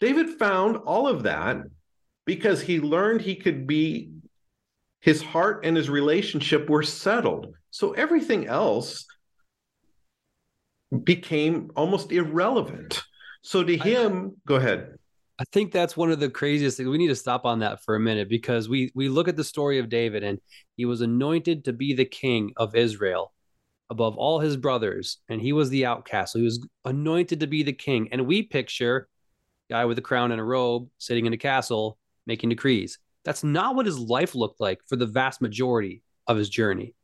[0.00, 1.58] David found all of that
[2.24, 4.08] because he learned he could be,
[5.00, 7.52] his heart and his relationship were settled.
[7.70, 9.04] So everything else
[11.04, 13.02] became almost irrelevant.
[13.42, 14.98] So to him, I, go ahead.
[15.38, 16.88] I think that's one of the craziest things.
[16.88, 19.44] We need to stop on that for a minute because we we look at the
[19.44, 20.38] story of David and
[20.76, 23.32] he was anointed to be the king of Israel
[23.88, 26.32] above all his brothers and he was the outcast.
[26.32, 29.08] So he was anointed to be the king and we picture
[29.70, 32.98] guy with a crown and a robe sitting in a castle making decrees.
[33.24, 36.94] That's not what his life looked like for the vast majority of his journey.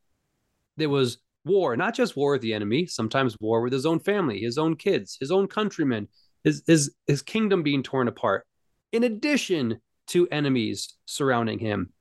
[0.76, 4.40] There was war, not just war with the enemy, sometimes war with his own family,
[4.40, 6.08] his own kids, his own countrymen,
[6.44, 8.46] his his his kingdom being torn apart.
[8.92, 11.92] In addition to enemies surrounding him.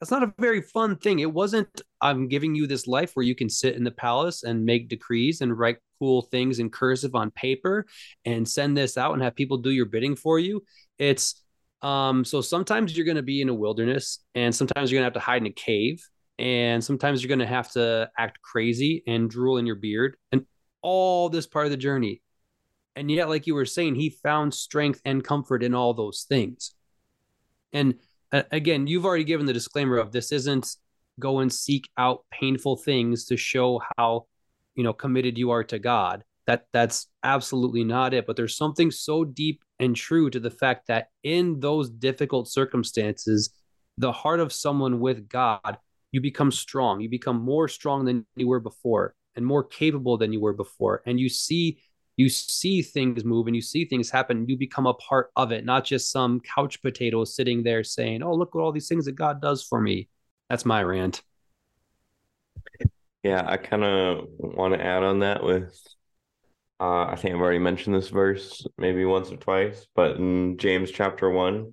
[0.00, 1.20] That's not a very fun thing.
[1.20, 1.68] It wasn't
[2.00, 5.40] I'm giving you this life where you can sit in the palace and make decrees
[5.40, 7.86] and write cool things in cursive on paper
[8.24, 10.64] and send this out and have people do your bidding for you.
[10.98, 11.40] It's
[11.82, 15.14] um so sometimes you're going to be in a wilderness and sometimes you're going to
[15.16, 16.04] have to hide in a cave
[16.38, 20.46] and sometimes you're going to have to act crazy and drool in your beard and
[20.82, 22.22] all this part of the journey.
[22.96, 26.74] And yet like you were saying he found strength and comfort in all those things.
[27.72, 27.94] And
[28.32, 30.76] uh, again you've already given the disclaimer of this isn't
[31.20, 34.26] go and seek out painful things to show how
[34.74, 36.24] you know committed you are to god.
[36.46, 38.26] That that's absolutely not it.
[38.26, 43.50] But there's something so deep and true to the fact that in those difficult circumstances
[43.98, 45.76] the heart of someone with god
[46.12, 47.00] you become strong.
[47.00, 51.02] You become more strong than you were before and more capable than you were before.
[51.06, 51.78] And you see
[52.16, 54.46] you see things move and you see things happen.
[54.46, 58.34] You become a part of it, not just some couch potato sitting there saying, "Oh,
[58.34, 60.08] look at all these things that God does for me."
[60.50, 61.22] That's my rant.
[63.22, 65.80] Yeah, I kind of want to add on that with
[66.80, 70.90] uh, I think I've already mentioned this verse maybe once or twice, but in James
[70.90, 71.72] chapter 1,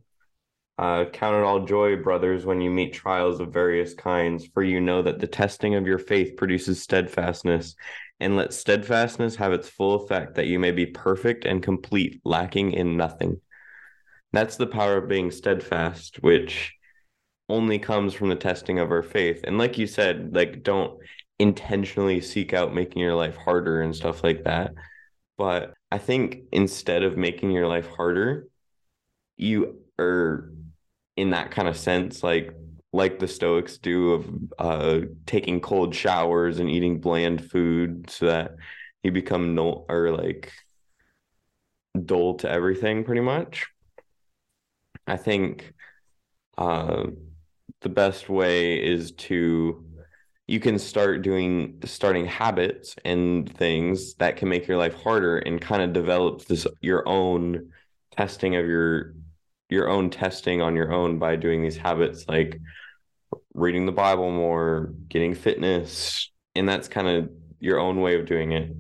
[0.80, 4.80] uh, count it all joy, brothers, when you meet trials of various kinds, for you
[4.80, 7.76] know that the testing of your faith produces steadfastness.
[8.22, 12.72] And let steadfastness have its full effect, that you may be perfect and complete, lacking
[12.72, 13.42] in nothing.
[14.32, 16.74] That's the power of being steadfast, which
[17.50, 19.42] only comes from the testing of our faith.
[19.44, 20.98] And like you said, like don't
[21.40, 24.72] intentionally seek out making your life harder and stuff like that.
[25.38, 28.48] But I think instead of making your life harder,
[29.36, 30.54] you are
[31.20, 32.52] in that kind of sense, like
[32.92, 34.26] like the Stoics do of
[34.58, 38.56] uh, taking cold showers and eating bland food, so that
[39.04, 40.52] you become no or like
[42.06, 43.68] dull to everything, pretty much.
[45.06, 45.74] I think
[46.58, 47.08] uh,
[47.82, 49.86] the best way is to
[50.48, 55.62] you can start doing starting habits and things that can make your life harder and
[55.62, 57.72] kind of develop this your own
[58.12, 59.14] testing of your
[59.70, 62.60] your own testing on your own by doing these habits like
[63.54, 67.30] reading the Bible more, getting fitness, and that's kind of
[67.60, 68.76] your own way of doing it.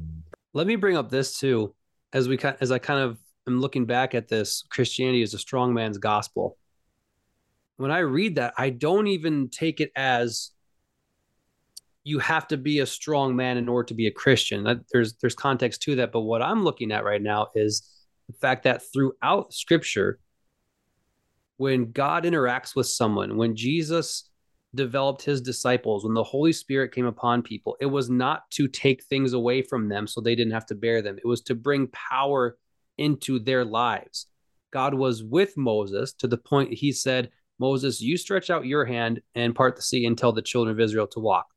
[0.53, 1.75] Let me bring up this too,
[2.11, 4.63] as we as I kind of am looking back at this.
[4.69, 6.57] Christianity is a strong man's gospel.
[7.77, 10.51] When I read that, I don't even take it as
[12.03, 14.83] you have to be a strong man in order to be a Christian.
[14.91, 17.87] There's there's context to that, but what I'm looking at right now is
[18.27, 20.19] the fact that throughout Scripture,
[21.59, 24.29] when God interacts with someone, when Jesus
[24.75, 29.03] developed his disciples, when the Holy Spirit came upon people, it was not to take
[29.03, 31.17] things away from them so they didn't have to bear them.
[31.17, 32.57] It was to bring power
[32.97, 34.27] into their lives.
[34.71, 39.21] God was with Moses to the point he said, Moses, you stretch out your hand
[39.35, 41.47] and part the sea and tell the children of Israel to walk.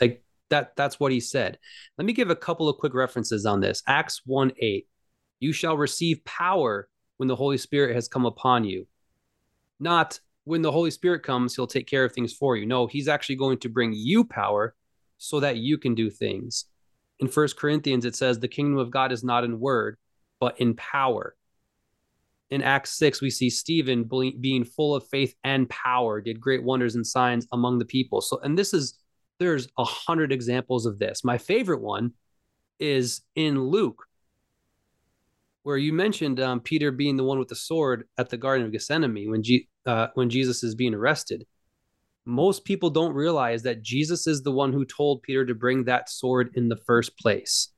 [0.00, 1.60] Like that, that's what he said.
[1.98, 3.80] Let me give a couple of quick references on this.
[3.86, 4.88] Acts 1 8.
[5.38, 8.88] You shall receive power when the Holy Spirit has come upon you
[9.84, 12.66] not when the Holy Spirit comes, he'll take care of things for you.
[12.66, 14.74] No, he's actually going to bring you power
[15.18, 16.64] so that you can do things.
[17.20, 19.96] In First Corinthians, it says, The kingdom of God is not in word,
[20.40, 21.36] but in power.
[22.50, 24.08] in Acts 6, we see Stephen
[24.40, 28.20] being full of faith and power, did great wonders and signs among the people.
[28.20, 28.98] So, and this is,
[29.38, 31.24] there's a hundred examples of this.
[31.24, 32.12] My favorite one
[32.78, 34.04] is in Luke,
[35.62, 38.72] where you mentioned um, Peter being the one with the sword at the Garden of
[38.72, 41.46] Gethsemane when, G- uh, when Jesus is being arrested.
[42.26, 46.08] Most people don't realize that Jesus is the one who told Peter to bring that
[46.08, 47.68] sword in the first place.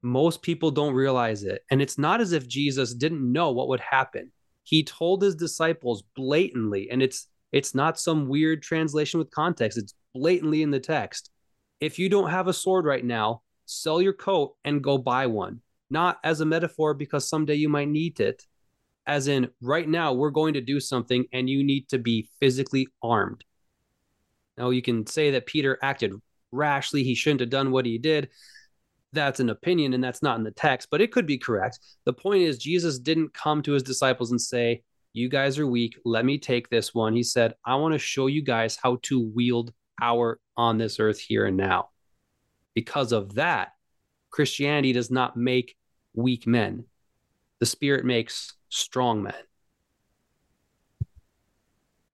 [0.00, 1.62] Most people don't realize it.
[1.70, 4.32] And it's not as if Jesus didn't know what would happen.
[4.64, 9.76] He told his disciples blatantly, and it's it's not some weird translation with context.
[9.76, 11.30] It's blatantly in the text.
[11.80, 15.60] If you don't have a sword right now, sell your coat and go buy one
[15.92, 18.46] not as a metaphor because someday you might need it,
[19.06, 22.86] as in right now we're going to do something and you need to be physically
[23.02, 23.44] armed.
[24.56, 26.12] Now you can say that Peter acted
[26.50, 28.28] rashly, he shouldn't have done what he did.
[29.12, 31.80] That's an opinion and that's not in the text, but it could be correct.
[32.04, 35.98] The point is, Jesus didn't come to his disciples and say, You guys are weak.
[36.04, 37.14] Let me take this one.
[37.14, 41.18] He said, I want to show you guys how to wield power on this earth
[41.18, 41.90] here and now.
[42.74, 43.72] Because of that,
[44.30, 45.76] Christianity does not make
[46.14, 46.84] weak men.
[47.60, 49.34] The Spirit makes strong men.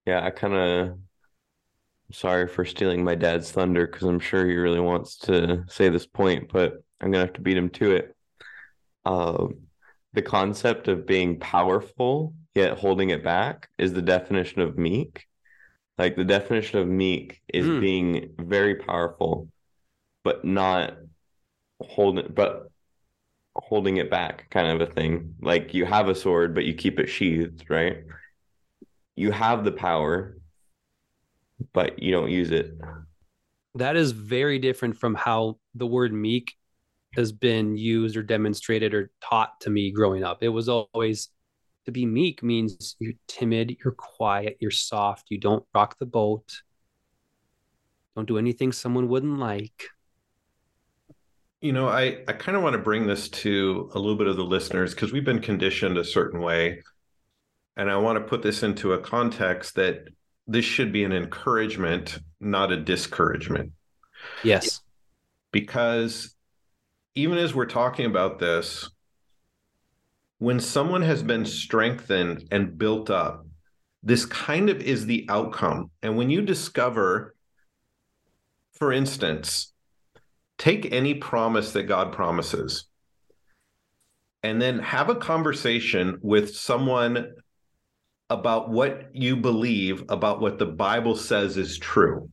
[0.05, 0.97] Yeah, I kind of
[2.11, 6.05] sorry for stealing my dad's thunder because I'm sure he really wants to say this
[6.05, 8.15] point, but I'm gonna have to beat him to it.
[9.05, 9.47] Uh,
[10.13, 15.27] the concept of being powerful yet holding it back is the definition of meek.
[15.97, 17.79] Like the definition of meek is mm.
[17.79, 19.49] being very powerful,
[20.23, 20.97] but not
[21.81, 22.68] holding, but
[23.61, 25.35] holding it back kind of a thing.
[25.41, 28.03] Like you have a sword, but you keep it sheathed, right?
[29.15, 30.37] You have the power,
[31.73, 32.77] but you don't use it.
[33.75, 36.53] That is very different from how the word meek
[37.13, 40.41] has been used or demonstrated or taught to me growing up.
[40.41, 41.29] It was always
[41.85, 46.61] to be meek means you're timid, you're quiet, you're soft, you don't rock the boat,
[48.15, 49.85] don't do anything someone wouldn't like
[51.61, 54.37] you know, I, I kind of want to bring this to a little bit of
[54.37, 56.81] the listeners because we've been conditioned a certain way.
[57.75, 60.05] And I want to put this into a context that
[60.47, 63.71] this should be an encouragement, not a discouragement.
[64.43, 64.81] Yes.
[65.51, 66.35] Because
[67.15, 68.89] even as we're talking about this,
[70.37, 73.45] when someone has been strengthened and built up,
[74.01, 75.91] this kind of is the outcome.
[76.01, 77.35] And when you discover,
[78.73, 79.73] for instance,
[80.59, 82.85] take any promise that God promises
[84.43, 87.33] and then have a conversation with someone
[88.29, 92.29] about what you believe about what the Bible says is true.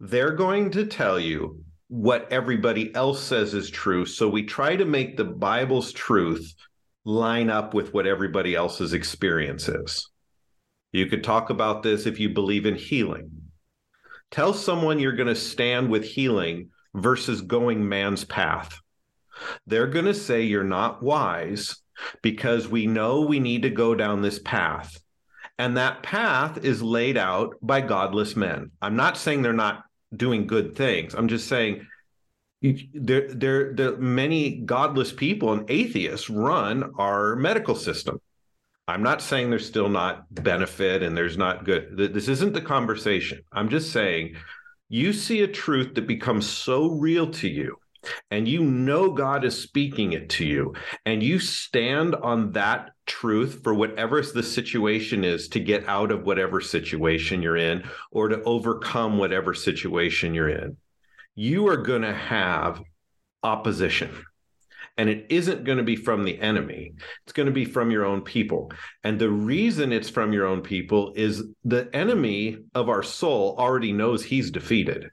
[0.00, 4.04] They're going to tell you what everybody else says is true.
[4.04, 6.54] So we try to make the Bible's truth
[7.04, 10.10] line up with what everybody else's experience is.
[10.92, 13.30] You could talk about this if you believe in healing.
[14.30, 18.78] Tell someone you're going to stand with healing versus going man's path.
[19.66, 21.76] They're going to say you're not wise
[22.22, 24.96] because we know we need to go down this path.
[25.58, 28.70] And that path is laid out by godless men.
[28.82, 31.14] I'm not saying they're not doing good things.
[31.14, 31.86] I'm just saying
[32.62, 38.20] there, there, there many godless people and atheists run our medical system.
[38.88, 41.96] I'm not saying there's still not benefit and there's not good.
[41.96, 43.40] This isn't the conversation.
[43.52, 44.36] I'm just saying
[44.88, 47.76] you see a truth that becomes so real to you
[48.30, 50.74] and you know God is speaking it to you,
[51.06, 56.24] and you stand on that truth for whatever the situation is to get out of
[56.24, 60.76] whatever situation you're in or to overcome whatever situation you're in,
[61.34, 62.82] you are going to have
[63.42, 64.10] opposition.
[64.96, 66.92] And it isn't going to be from the enemy.
[67.24, 68.70] It's going to be from your own people.
[69.02, 73.92] And the reason it's from your own people is the enemy of our soul already
[73.92, 75.10] knows he's defeated.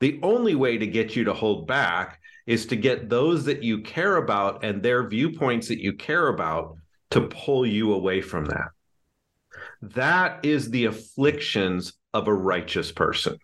[0.00, 3.82] The only way to get you to hold back is to get those that you
[3.82, 6.76] care about and their viewpoints that you care about
[7.10, 8.68] to pull you away from that.
[9.80, 13.38] That is the afflictions of a righteous person.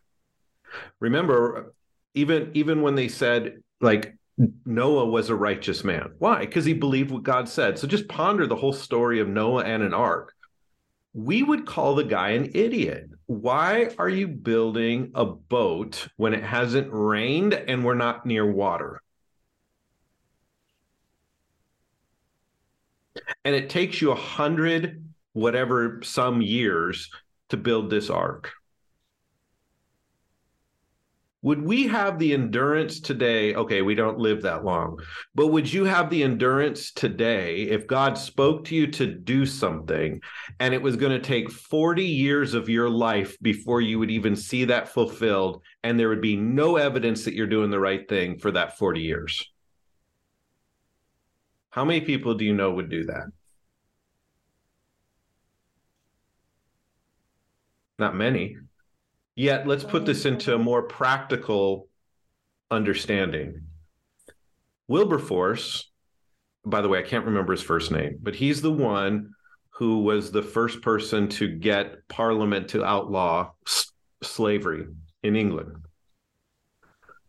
[1.01, 1.75] Remember,
[2.15, 4.18] even even when they said like
[4.65, 6.13] Noah was a righteous man.
[6.19, 6.41] Why?
[6.41, 7.79] Because he believed what God said.
[7.79, 10.35] So just ponder the whole story of Noah and an ark.
[11.13, 13.11] We would call the guy an idiot.
[13.27, 19.03] Why are you building a boat when it hasn't rained and we're not near water?
[23.45, 27.11] And it takes you a hundred, whatever, some years
[27.49, 28.53] to build this ark.
[31.43, 33.55] Would we have the endurance today?
[33.55, 34.99] Okay, we don't live that long,
[35.37, 40.21] but would you have the endurance today if God spoke to you to do something
[40.59, 44.35] and it was going to take 40 years of your life before you would even
[44.35, 48.39] see that fulfilled and there would be no evidence that you're doing the right thing
[48.39, 49.49] for that 40 years?
[51.71, 53.31] How many people do you know would do that?
[57.99, 58.57] Not many.
[59.39, 61.87] Yet, let's put this into a more practical
[62.73, 63.67] understanding.
[64.89, 65.93] Wilberforce,
[66.67, 69.31] by the way, I can't remember his first name, but he's the one
[69.71, 73.93] who was the first person to get Parliament to outlaw s-
[74.25, 74.89] slavery
[75.23, 75.85] in England.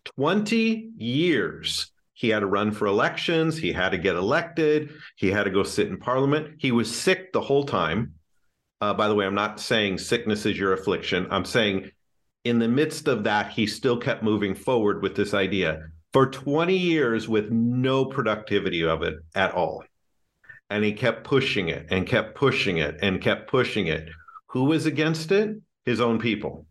[0.05, 5.43] 20 years he had to run for elections, he had to get elected, he had
[5.43, 6.55] to go sit in Parliament.
[6.57, 8.15] He was sick the whole time.
[8.81, 11.27] Uh, by the way, I'm not saying sickness is your affliction.
[11.29, 11.91] I'm saying
[12.43, 16.75] in the midst of that, he still kept moving forward with this idea for 20
[16.75, 19.83] years with no productivity of it at all.
[20.69, 24.09] And he kept pushing it and kept pushing it and kept pushing it.
[24.47, 25.57] Who was against it?
[25.85, 26.65] His own people.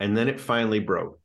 [0.00, 1.20] And then it finally broke.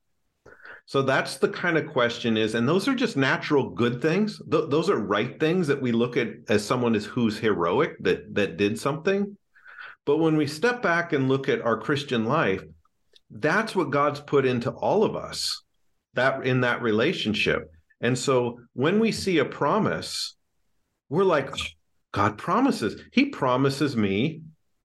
[0.86, 4.42] So that's the kind of question is, and those are just natural good things.
[4.50, 8.34] Th- those are right things that we look at as someone is who's heroic that
[8.34, 9.38] that did something.
[10.06, 12.64] But when we step back and look at our Christian life,
[13.30, 15.62] that's what God's put into all of us
[16.16, 17.72] that in that relationship.
[18.02, 20.36] And so when we see a promise,
[21.10, 21.64] we're like, oh,
[22.12, 23.02] God promises.
[23.12, 24.42] He promises me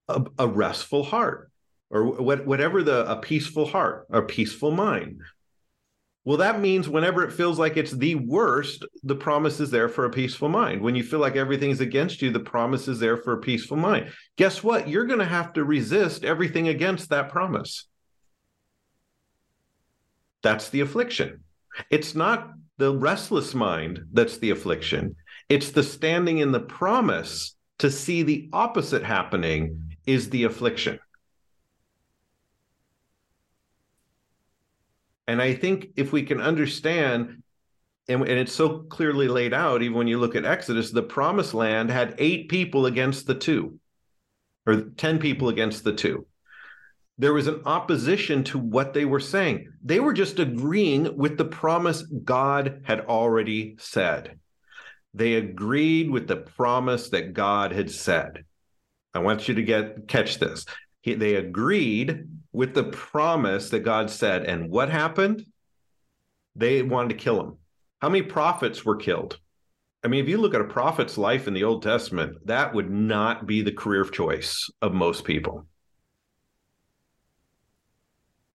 [0.08, 1.50] a, a restful heart
[1.90, 5.20] or what, whatever the a peaceful heart, a peaceful mind,
[6.24, 10.06] well, that means whenever it feels like it's the worst, the promise is there for
[10.06, 10.80] a peaceful mind.
[10.80, 14.10] When you feel like everything's against you, the promise is there for a peaceful mind.
[14.36, 14.88] Guess what?
[14.88, 17.86] You're going to have to resist everything against that promise.
[20.42, 21.44] That's the affliction.
[21.90, 25.16] It's not the restless mind that's the affliction,
[25.48, 30.98] it's the standing in the promise to see the opposite happening is the affliction.
[35.26, 37.42] And I think if we can understand,
[38.08, 41.54] and, and, it's so clearly laid out, even when you look at Exodus, the promised
[41.54, 43.78] land had eight people against the two,
[44.66, 46.26] or 10 people against the two.
[47.16, 49.72] There was an opposition to what they were saying.
[49.82, 54.38] They were just agreeing with the promise God had already said.
[55.14, 58.44] They agreed with the promise that God had said.
[59.14, 60.66] I want you to get catch this.
[61.02, 64.44] He, they agreed with the promise that God said.
[64.44, 65.44] And what happened?
[66.55, 67.59] They wanted to kill him.
[68.00, 69.38] How many prophets were killed?
[70.05, 72.90] I mean, if you look at a prophet's life in the Old Testament, that would
[72.90, 75.66] not be the career of choice of most people.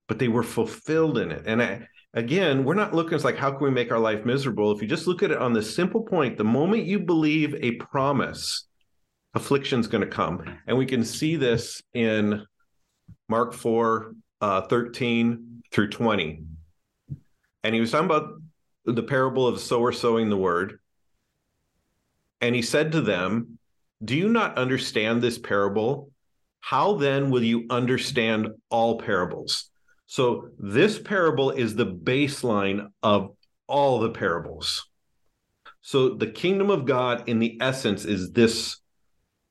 [0.07, 1.43] But they were fulfilled in it.
[1.45, 4.71] And I, again, we're not looking, it's like, how can we make our life miserable?
[4.71, 7.71] If you just look at it on the simple point, the moment you believe a
[7.73, 8.65] promise,
[9.33, 10.41] affliction's going to come.
[10.67, 12.45] And we can see this in
[13.29, 16.43] Mark 4, uh, 13 through 20.
[17.63, 18.41] And he was talking about
[18.85, 20.79] the parable of sower sowing the word.
[22.41, 23.59] And he said to them,
[24.03, 26.11] Do you not understand this parable?
[26.61, 29.69] How then will you understand all parables?
[30.07, 33.35] So, this parable is the baseline of
[33.67, 34.87] all the parables.
[35.81, 38.77] So, the kingdom of God, in the essence, is this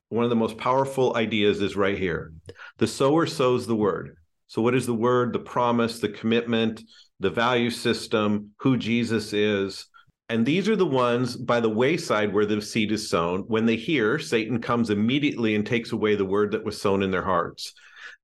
[0.09, 2.33] one of the most powerful ideas is right here.
[2.79, 4.15] The sower sows the word.
[4.47, 5.33] So, what is the word?
[5.33, 6.81] The promise, the commitment,
[7.19, 9.85] the value system, who Jesus is.
[10.29, 13.41] And these are the ones by the wayside where the seed is sown.
[13.41, 17.11] When they hear, Satan comes immediately and takes away the word that was sown in
[17.11, 17.73] their hearts.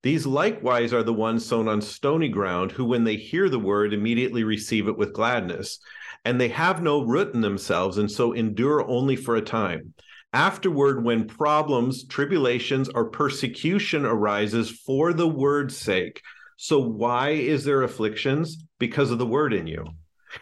[0.02, 3.92] These likewise are the ones sown on stony ground, who, when they hear the word,
[3.92, 5.80] immediately receive it with gladness.
[6.24, 9.92] And they have no root in themselves, and so endure only for a time.
[10.36, 16.20] Afterward, when problems, tribulations, or persecution arises for the word's sake.
[16.58, 18.62] So, why is there afflictions?
[18.78, 19.86] Because of the word in you.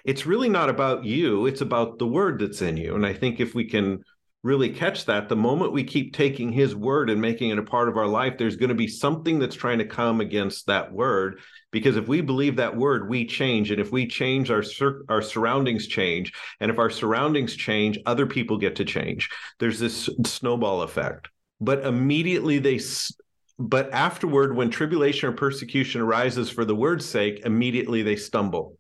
[0.05, 2.97] It's really not about you, it's about the word that's in you.
[2.97, 4.03] And I think if we can
[4.45, 7.89] really catch that, the moment we keep taking his word and making it a part
[7.89, 11.41] of our life, there's going to be something that's trying to come against that word.
[11.73, 13.71] Because if we believe that word, we change.
[13.71, 14.63] And if we change, our,
[15.09, 16.35] our surroundings change.
[16.61, 19.31] And if our surroundings change, other people get to change.
[19.59, 21.31] There's this snowball effect.
[21.59, 22.81] But immediately they,
[23.59, 28.77] but afterward, when tribulation or persecution arises for the word's sake, immediately they stumble.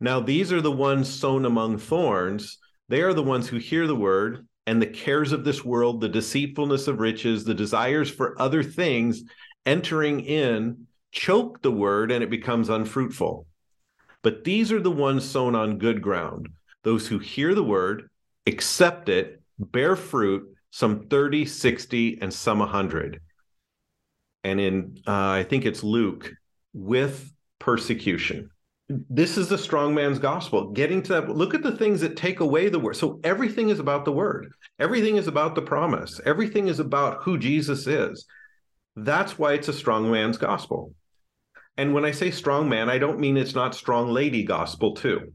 [0.00, 2.58] Now, these are the ones sown among thorns.
[2.88, 6.08] They are the ones who hear the word, and the cares of this world, the
[6.08, 9.22] deceitfulness of riches, the desires for other things
[9.66, 13.46] entering in choke the word and it becomes unfruitful.
[14.22, 16.48] But these are the ones sown on good ground,
[16.84, 18.08] those who hear the word,
[18.46, 23.20] accept it, bear fruit, some 30, 60, and some 100.
[24.44, 26.32] And in, uh, I think it's Luke,
[26.72, 28.50] with persecution.
[29.08, 30.70] This is the strong man's gospel.
[30.72, 32.96] Getting to that, look at the things that take away the word.
[32.96, 37.38] So everything is about the word, everything is about the promise, everything is about who
[37.38, 38.26] Jesus is.
[38.96, 40.94] That's why it's a strong man's gospel.
[41.76, 45.32] And when I say strong man, I don't mean it's not strong lady gospel, too.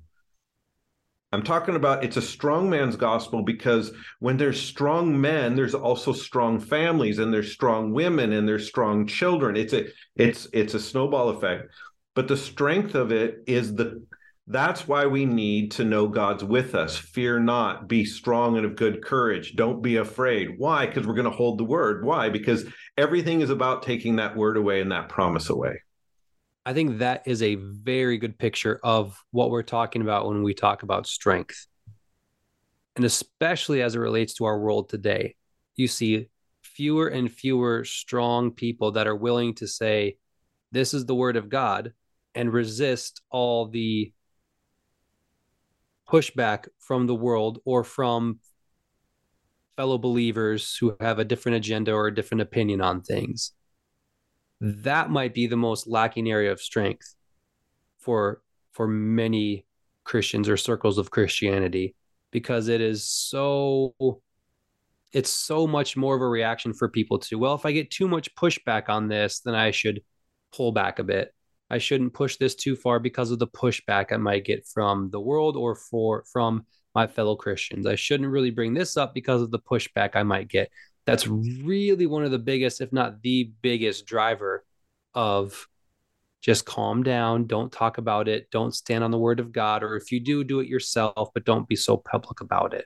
[1.33, 6.13] I'm talking about it's a strong man's gospel because when there's strong men, there's also
[6.13, 9.57] strong families and there's strong women and there's strong children.
[9.57, 11.69] It's a it's it's a snowball effect.
[12.17, 14.03] But the strength of it is the
[14.47, 16.97] that's why we need to know God's with us.
[16.97, 19.55] Fear not, be strong and of good courage.
[19.55, 20.55] Don't be afraid.
[20.57, 20.87] Why?
[20.87, 22.03] Because we're going to hold the word.
[22.03, 22.29] Why?
[22.29, 22.65] Because
[22.97, 25.83] everything is about taking that word away and that promise away.
[26.65, 30.55] I think that is a very good picture of what we're talking about when we
[30.55, 31.67] talk about strength.
[32.95, 35.35] And especially as it relates to our world today,
[35.75, 36.29] you see
[36.63, 40.17] fewer and fewer strong people that are willing to say,
[40.71, 41.93] This is the word of God,
[42.37, 44.13] and resist all the
[46.07, 48.39] pushback from the world or from
[49.75, 53.53] fellow believers who have a different agenda or a different opinion on things.
[54.61, 57.15] That might be the most lacking area of strength
[57.97, 59.65] for for many
[60.03, 61.95] Christians or circles of Christianity
[62.31, 63.95] because it is so
[65.11, 68.07] it's so much more of a reaction for people to well if I get too
[68.07, 70.01] much pushback on this then I should
[70.53, 71.33] pull back a bit
[71.69, 75.19] I shouldn't push this too far because of the pushback I might get from the
[75.19, 76.65] world or for from
[76.95, 80.47] my fellow Christians I shouldn't really bring this up because of the pushback I might
[80.47, 80.71] get
[81.07, 84.65] that's really one of the biggest, if not the biggest driver
[85.13, 85.67] of
[86.41, 89.95] just calm down, don't talk about it, don't stand on the word of God, or
[89.95, 92.85] if you do, do it yourself, but don't be so public about it.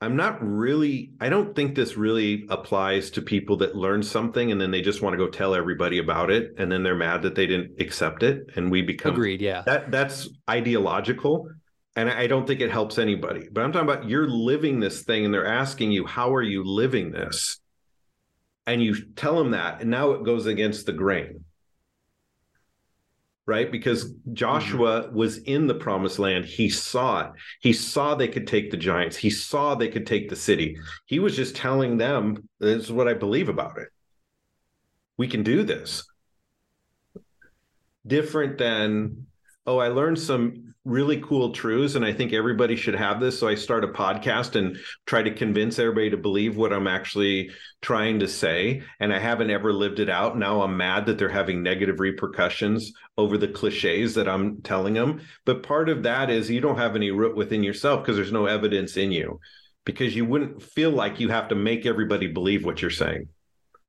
[0.00, 4.60] I'm not really, I don't think this really applies to people that learn something and
[4.60, 6.54] then they just want to go tell everybody about it.
[6.56, 8.48] And then they're mad that they didn't accept it.
[8.54, 9.40] And we become agreed.
[9.40, 9.62] Yeah.
[9.66, 11.48] That that's ideological
[11.98, 13.48] and I don't think it helps anybody.
[13.50, 16.62] But I'm talking about you're living this thing, and they're asking you, "How are you
[16.62, 17.58] living this?"
[18.68, 21.44] And you tell them that, and now it goes against the grain,
[23.48, 23.72] right?
[23.72, 25.16] Because Joshua mm-hmm.
[25.16, 26.44] was in the promised land.
[26.44, 27.32] He saw it.
[27.60, 29.16] He saw they could take the giants.
[29.16, 30.76] He saw they could take the city.
[31.06, 33.88] He was just telling them, "This is what I believe about it.
[35.16, 36.04] We can do this."
[38.06, 39.26] Different than
[39.66, 43.38] oh, I learned some really cool truths and I think everybody should have this.
[43.38, 47.50] So I start a podcast and try to convince everybody to believe what I'm actually
[47.82, 48.82] trying to say.
[48.98, 50.38] And I haven't ever lived it out.
[50.38, 55.20] Now I'm mad that they're having negative repercussions over the cliches that I'm telling them.
[55.44, 58.46] But part of that is you don't have any root within yourself because there's no
[58.46, 59.38] evidence in you
[59.84, 63.28] because you wouldn't feel like you have to make everybody believe what you're saying.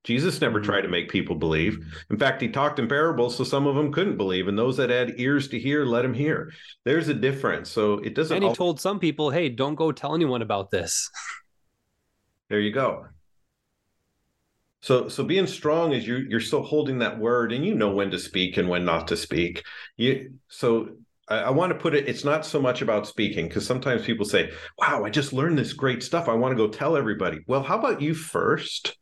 [0.04, 0.66] Jesus never hmm.
[0.66, 1.78] tried to make people believe.
[2.10, 4.90] In fact, he talked in parables, so some of them couldn't believe, and those that
[4.90, 6.52] had ears to hear, let him hear.
[6.86, 7.70] There's a difference.
[7.70, 8.36] So it doesn't.
[8.36, 11.10] And he told some people, "Hey, don't go tell anyone about this."
[12.50, 13.06] There you go.
[14.82, 18.12] So, so being strong is you you're still holding that word, and you know when
[18.12, 19.64] to speak and when not to speak.
[19.98, 20.98] You so
[21.28, 22.08] I, I want to put it.
[22.08, 25.74] It's not so much about speaking because sometimes people say, "Wow, I just learned this
[25.74, 26.30] great stuff.
[26.30, 28.98] I want to go tell everybody." Well, how about you first?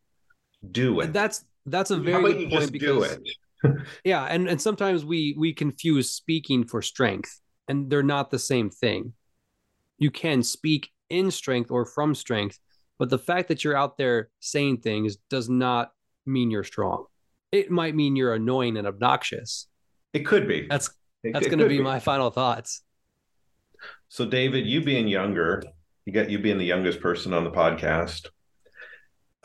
[0.72, 1.13] Do it.
[1.13, 3.18] That's that's a very good point because
[4.03, 8.70] yeah, and and sometimes we we confuse speaking for strength, and they're not the same
[8.70, 9.13] thing.
[9.97, 12.59] You can speak in strength or from strength,
[12.99, 15.91] but the fact that you're out there saying things does not
[16.26, 17.05] mean you're strong.
[17.51, 19.68] It might mean you're annoying and obnoxious.
[20.13, 20.68] It could be.
[20.70, 20.89] That's
[21.24, 22.84] that's going to be, be my final thoughts.
[24.09, 25.63] So, David, you being younger,
[26.05, 28.28] you got you being the youngest person on the podcast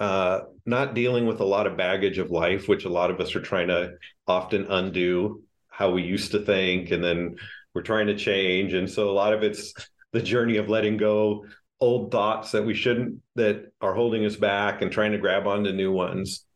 [0.03, 3.37] uh, not dealing with a lot of baggage of life, which a lot of us
[3.37, 3.93] are trying to
[4.27, 7.37] often undo how we used to think, and then
[7.73, 8.73] we're trying to change.
[8.73, 9.73] And so a lot of it's
[10.11, 11.47] the journey of letting go
[11.79, 15.71] old thoughts that we shouldn't that are holding us back and trying to grab onto
[15.71, 16.47] new ones.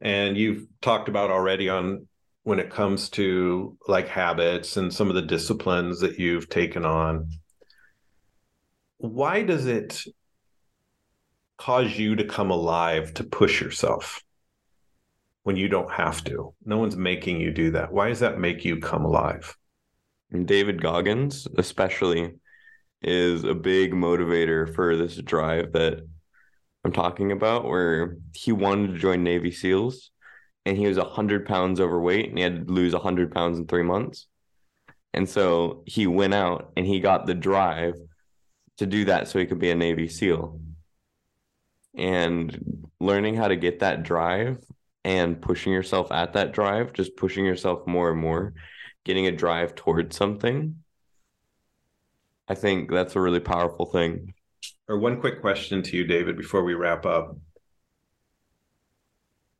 [0.00, 2.08] And you've talked about already on
[2.44, 7.28] when it comes to like habits and some of the disciplines that you've taken on.
[8.96, 10.02] Why does it
[11.60, 14.24] cause you to come alive to push yourself
[15.42, 16.54] when you don't have to?
[16.64, 17.92] No one's making you do that.
[17.92, 19.54] Why does that make you come alive?
[20.46, 22.32] David Goggins, especially,
[23.02, 26.00] is a big motivator for this drive that
[26.82, 30.12] I'm talking about, where he wanted to join Navy SEALs
[30.64, 33.82] and he was 100 pounds overweight and he had to lose 100 pounds in three
[33.82, 34.28] months.
[35.12, 37.96] And so he went out and he got the drive
[38.78, 40.58] to do that so he could be a Navy SEAL.
[41.94, 44.58] And learning how to get that drive
[45.04, 48.54] and pushing yourself at that drive, just pushing yourself more and more,
[49.04, 50.76] getting a drive towards something.
[52.48, 54.34] I think that's a really powerful thing.
[54.88, 57.36] Or one quick question to you, David, before we wrap up.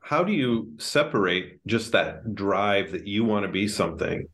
[0.03, 4.27] How do you separate just that drive that you want to be something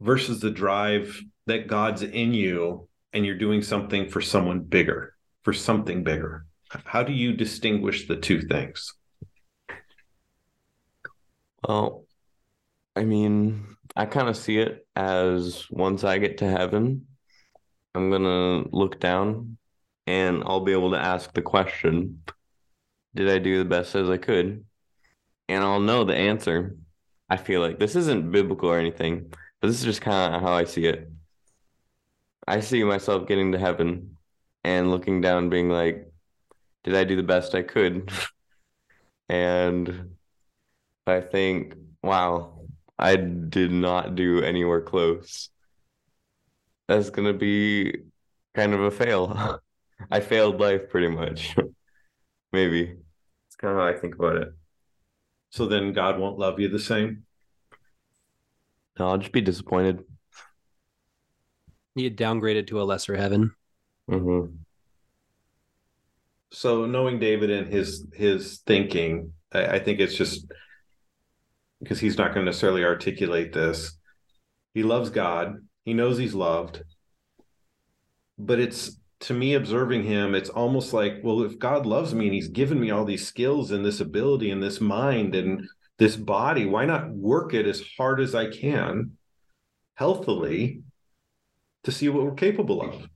[0.00, 5.54] versus the drive that God's in you and you're doing something for someone bigger, for
[5.54, 6.44] something bigger?
[6.70, 8.94] How do you distinguish the two things?
[11.66, 12.04] Well,
[12.94, 17.06] I mean, I kind of see it as once I get to heaven,
[17.94, 19.58] I'm going to look down
[20.06, 22.22] and I'll be able to ask the question
[23.14, 24.64] Did I do the best as I could?
[25.48, 26.76] And I'll know the answer.
[27.30, 30.52] I feel like this isn't biblical or anything, but this is just kind of how
[30.52, 31.10] I see it.
[32.46, 34.16] I see myself getting to heaven
[34.64, 36.07] and looking down, being like,
[36.84, 38.10] Did I do the best I could?
[39.28, 40.16] and
[41.06, 42.60] I think, wow,
[42.98, 45.50] I did not do anywhere close.
[46.86, 47.94] That's going to be
[48.54, 49.60] kind of a fail.
[50.10, 51.54] I failed life pretty much.
[52.52, 52.96] Maybe.
[53.46, 54.48] It's kind of how I think about it.
[55.50, 57.24] So then God won't love you the same?
[58.98, 60.04] No, I'll just be disappointed.
[61.94, 63.54] You get downgraded to a lesser heaven.
[64.10, 64.54] Mm-hmm.
[66.50, 70.46] So knowing David and his his thinking, I, I think it's just
[71.80, 73.96] because he's not going to necessarily articulate this.
[74.74, 75.56] He loves God.
[75.84, 76.82] He knows he's loved.
[78.38, 82.34] But it's to me observing him, it's almost like, well, if God loves me and
[82.34, 85.66] he's given me all these skills and this ability and this mind and
[85.98, 89.18] this body, why not work it as hard as I can
[89.94, 90.82] healthily
[91.82, 93.08] to see what we're capable of?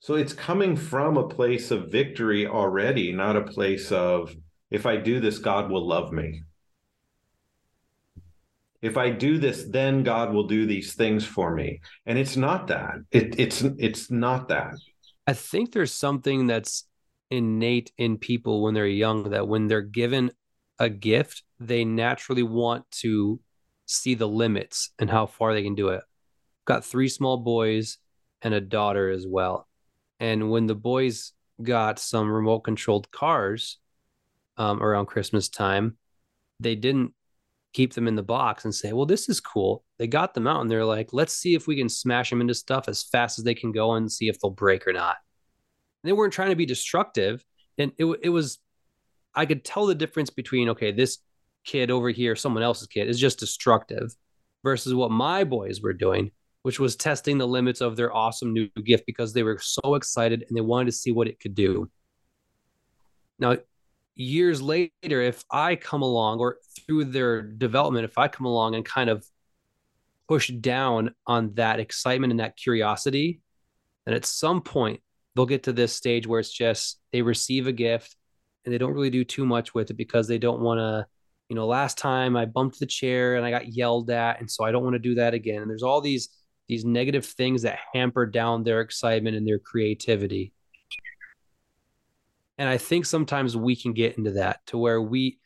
[0.00, 4.34] So it's coming from a place of victory already, not a place of,
[4.70, 6.42] if I do this, God will love me
[8.80, 11.80] if I do this, then God will do these things for me.
[12.06, 12.94] And it's not that.
[13.10, 14.74] It, it's it's not that.
[15.26, 16.84] I think there's something that's
[17.30, 20.30] innate in people when they're young that when they're given
[20.78, 23.40] a gift, they naturally want to
[23.84, 26.02] see the limits and how far they can do it.
[26.64, 27.98] Got three small boys
[28.42, 29.67] and a daughter as well.
[30.20, 33.78] And when the boys got some remote controlled cars
[34.56, 35.96] um, around Christmas time,
[36.60, 37.14] they didn't
[37.72, 39.84] keep them in the box and say, well, this is cool.
[39.98, 42.54] They got them out and they're like, let's see if we can smash them into
[42.54, 45.16] stuff as fast as they can go and see if they'll break or not.
[46.02, 47.44] And they weren't trying to be destructive.
[47.76, 48.58] And it, it was,
[49.34, 51.18] I could tell the difference between, okay, this
[51.64, 54.14] kid over here, someone else's kid is just destructive
[54.64, 58.68] versus what my boys were doing, which was testing the limits of their awesome new
[58.84, 61.90] gift because they were so excited and they wanted to see what it could do.
[63.38, 63.58] Now,
[64.14, 68.84] years later, if I come along or through their development, if I come along and
[68.84, 69.24] kind of
[70.28, 73.40] push down on that excitement and that curiosity,
[74.04, 75.00] then at some point
[75.34, 78.16] they'll get to this stage where it's just they receive a gift
[78.64, 81.06] and they don't really do too much with it because they don't want to.
[81.48, 84.64] You know, last time I bumped the chair and I got yelled at, and so
[84.64, 85.62] I don't want to do that again.
[85.62, 86.28] And there's all these
[86.68, 90.52] these negative things that hamper down their excitement and their creativity.
[92.58, 95.38] And I think sometimes we can get into that to where we,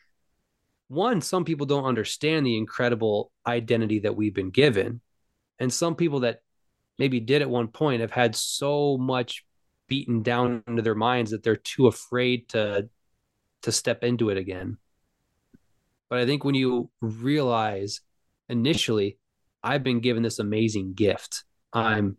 [0.89, 5.01] one, some people don't understand the incredible identity that we've been given.
[5.59, 6.41] And some people that
[6.99, 9.45] maybe did at one point have had so much
[9.89, 12.89] beaten down into their minds that they're too afraid to
[13.62, 14.77] to step into it again.
[16.09, 18.01] But I think when you realize
[18.49, 19.18] initially,
[19.62, 21.44] I've been given this amazing gift.
[21.72, 22.16] I'm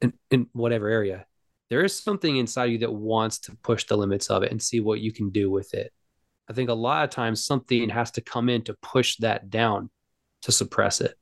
[0.00, 1.26] in, in whatever area
[1.70, 4.80] there is something inside you that wants to push the limits of it and see
[4.80, 5.92] what you can do with it.
[6.48, 9.88] I think a lot of times something has to come in to push that down
[10.42, 11.14] to suppress it.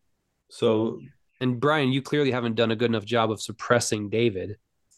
[0.48, 1.00] So,
[1.38, 4.56] and Brian, you clearly haven't done a good enough job of suppressing David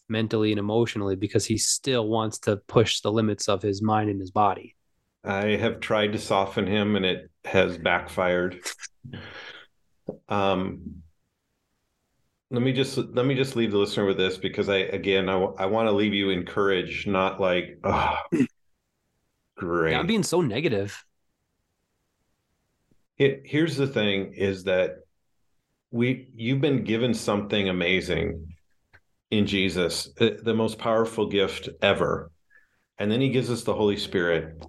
[0.09, 4.21] mentally and emotionally because he still wants to push the limits of his mind and
[4.21, 4.77] his body.
[5.25, 8.61] I have tried to soften him and it has backfired.
[10.31, 11.03] um,
[12.51, 15.35] let me just let me just leave the listener with this because I again I,
[15.35, 18.17] I want to leave you encouraged, not like oh,
[19.57, 19.93] great.
[19.93, 21.05] Yeah, I'm being so negative.
[23.19, 25.01] It, here's the thing: is that
[25.91, 28.55] we you've been given something amazing
[29.31, 32.33] in Jesus, the most powerful gift ever,
[32.99, 34.61] and then He gives us the Holy Spirit,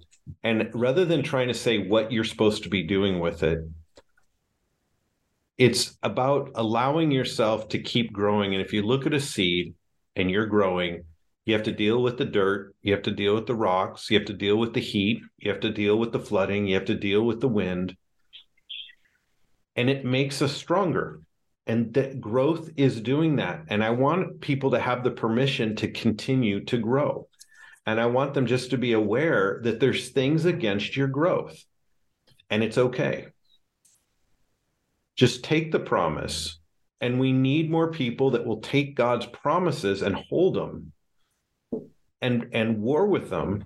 [0.44, 3.58] And rather than trying to say what you're supposed to be doing with it,
[5.62, 8.52] it's about allowing yourself to keep growing.
[8.52, 9.74] And if you look at a seed
[10.16, 11.04] and you're growing,
[11.44, 14.18] you have to deal with the dirt, you have to deal with the rocks, you
[14.18, 16.86] have to deal with the heat, you have to deal with the flooding, you have
[16.86, 17.96] to deal with the wind.
[19.76, 21.20] And it makes us stronger.
[21.64, 23.62] And that growth is doing that.
[23.68, 27.28] And I want people to have the permission to continue to grow.
[27.86, 31.64] And I want them just to be aware that there's things against your growth
[32.50, 33.28] and it's okay.
[35.16, 36.58] Just take the promise.
[37.00, 40.92] And we need more people that will take God's promises and hold them
[42.20, 43.64] and, and war with them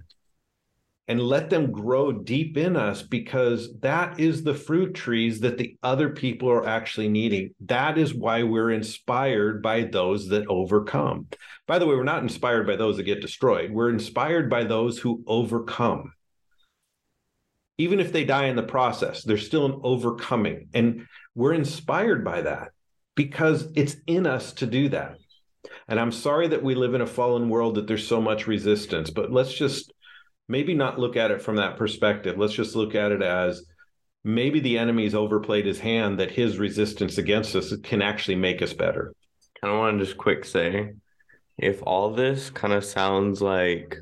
[1.09, 5.77] and let them grow deep in us because that is the fruit trees that the
[5.83, 7.55] other people are actually needing.
[7.67, 11.29] That is why we're inspired by those that overcome.
[11.67, 14.99] By the way, we're not inspired by those that get destroyed, we're inspired by those
[14.99, 16.13] who overcome.
[17.79, 20.69] Even if they die in the process, they're still an overcoming.
[20.73, 22.73] And we're inspired by that
[23.15, 25.19] because it's in us to do that.
[25.87, 29.11] And I'm sorry that we live in a fallen world that there's so much resistance,
[29.11, 29.93] but let's just
[30.49, 32.39] maybe not look at it from that perspective.
[32.39, 33.63] Let's just look at it as
[34.25, 38.73] maybe the enemy's overplayed his hand that his resistance against us can actually make us
[38.73, 39.13] better.
[39.63, 40.95] I want to just quick say
[41.59, 43.97] if all this kind of sounds like,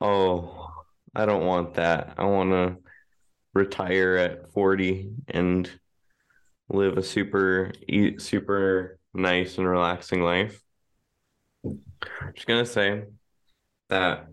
[0.00, 0.70] oh,
[1.14, 2.14] I don't want that.
[2.18, 2.76] I want to
[3.54, 5.70] retire at 40 and
[6.68, 7.72] live a super
[8.18, 10.60] super nice and relaxing life.
[11.64, 11.80] I'm
[12.34, 13.04] just to say
[13.88, 14.26] that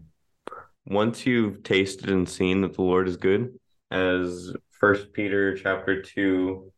[0.86, 3.58] once you've tasted and seen that the Lord is good,
[3.92, 6.72] as First Peter chapter two,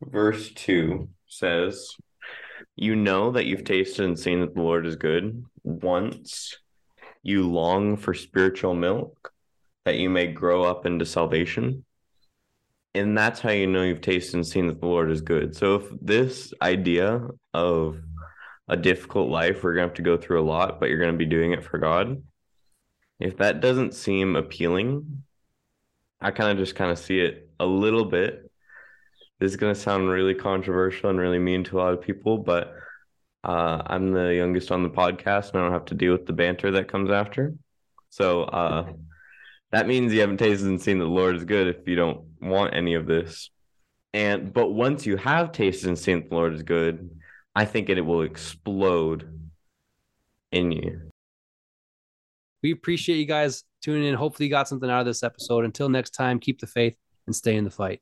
[0.00, 1.90] verse two says,
[2.76, 6.56] you know that you've tasted and seen that the Lord is good once
[7.22, 9.32] you long for spiritual milk
[9.84, 11.84] that you may grow up into salvation.
[12.94, 15.56] And that's how you know you've tasted and seen that the Lord is good.
[15.56, 17.98] So if this idea of
[18.68, 21.12] a difficult life, we're going to have to go through a lot, but you're going
[21.12, 22.22] to be doing it for God
[23.22, 25.22] if that doesn't seem appealing,
[26.20, 28.50] I kind of just kind of see it a little bit.
[29.38, 32.38] This is going to sound really controversial and really mean to a lot of people,
[32.38, 32.74] but
[33.44, 36.32] uh, I'm the youngest on the podcast and I don't have to deal with the
[36.32, 37.54] banter that comes after.
[38.10, 38.92] So uh,
[39.70, 42.24] that means you haven't tasted and seen that the Lord is good if you don't
[42.42, 43.50] want any of this.
[44.12, 47.10] And but once you have tasted and seen the Lord is good,
[47.54, 49.28] I think it, it will explode
[50.50, 51.00] in you.
[52.62, 54.14] We appreciate you guys tuning in.
[54.14, 55.64] Hopefully, you got something out of this episode.
[55.64, 58.00] Until next time, keep the faith and stay in the fight.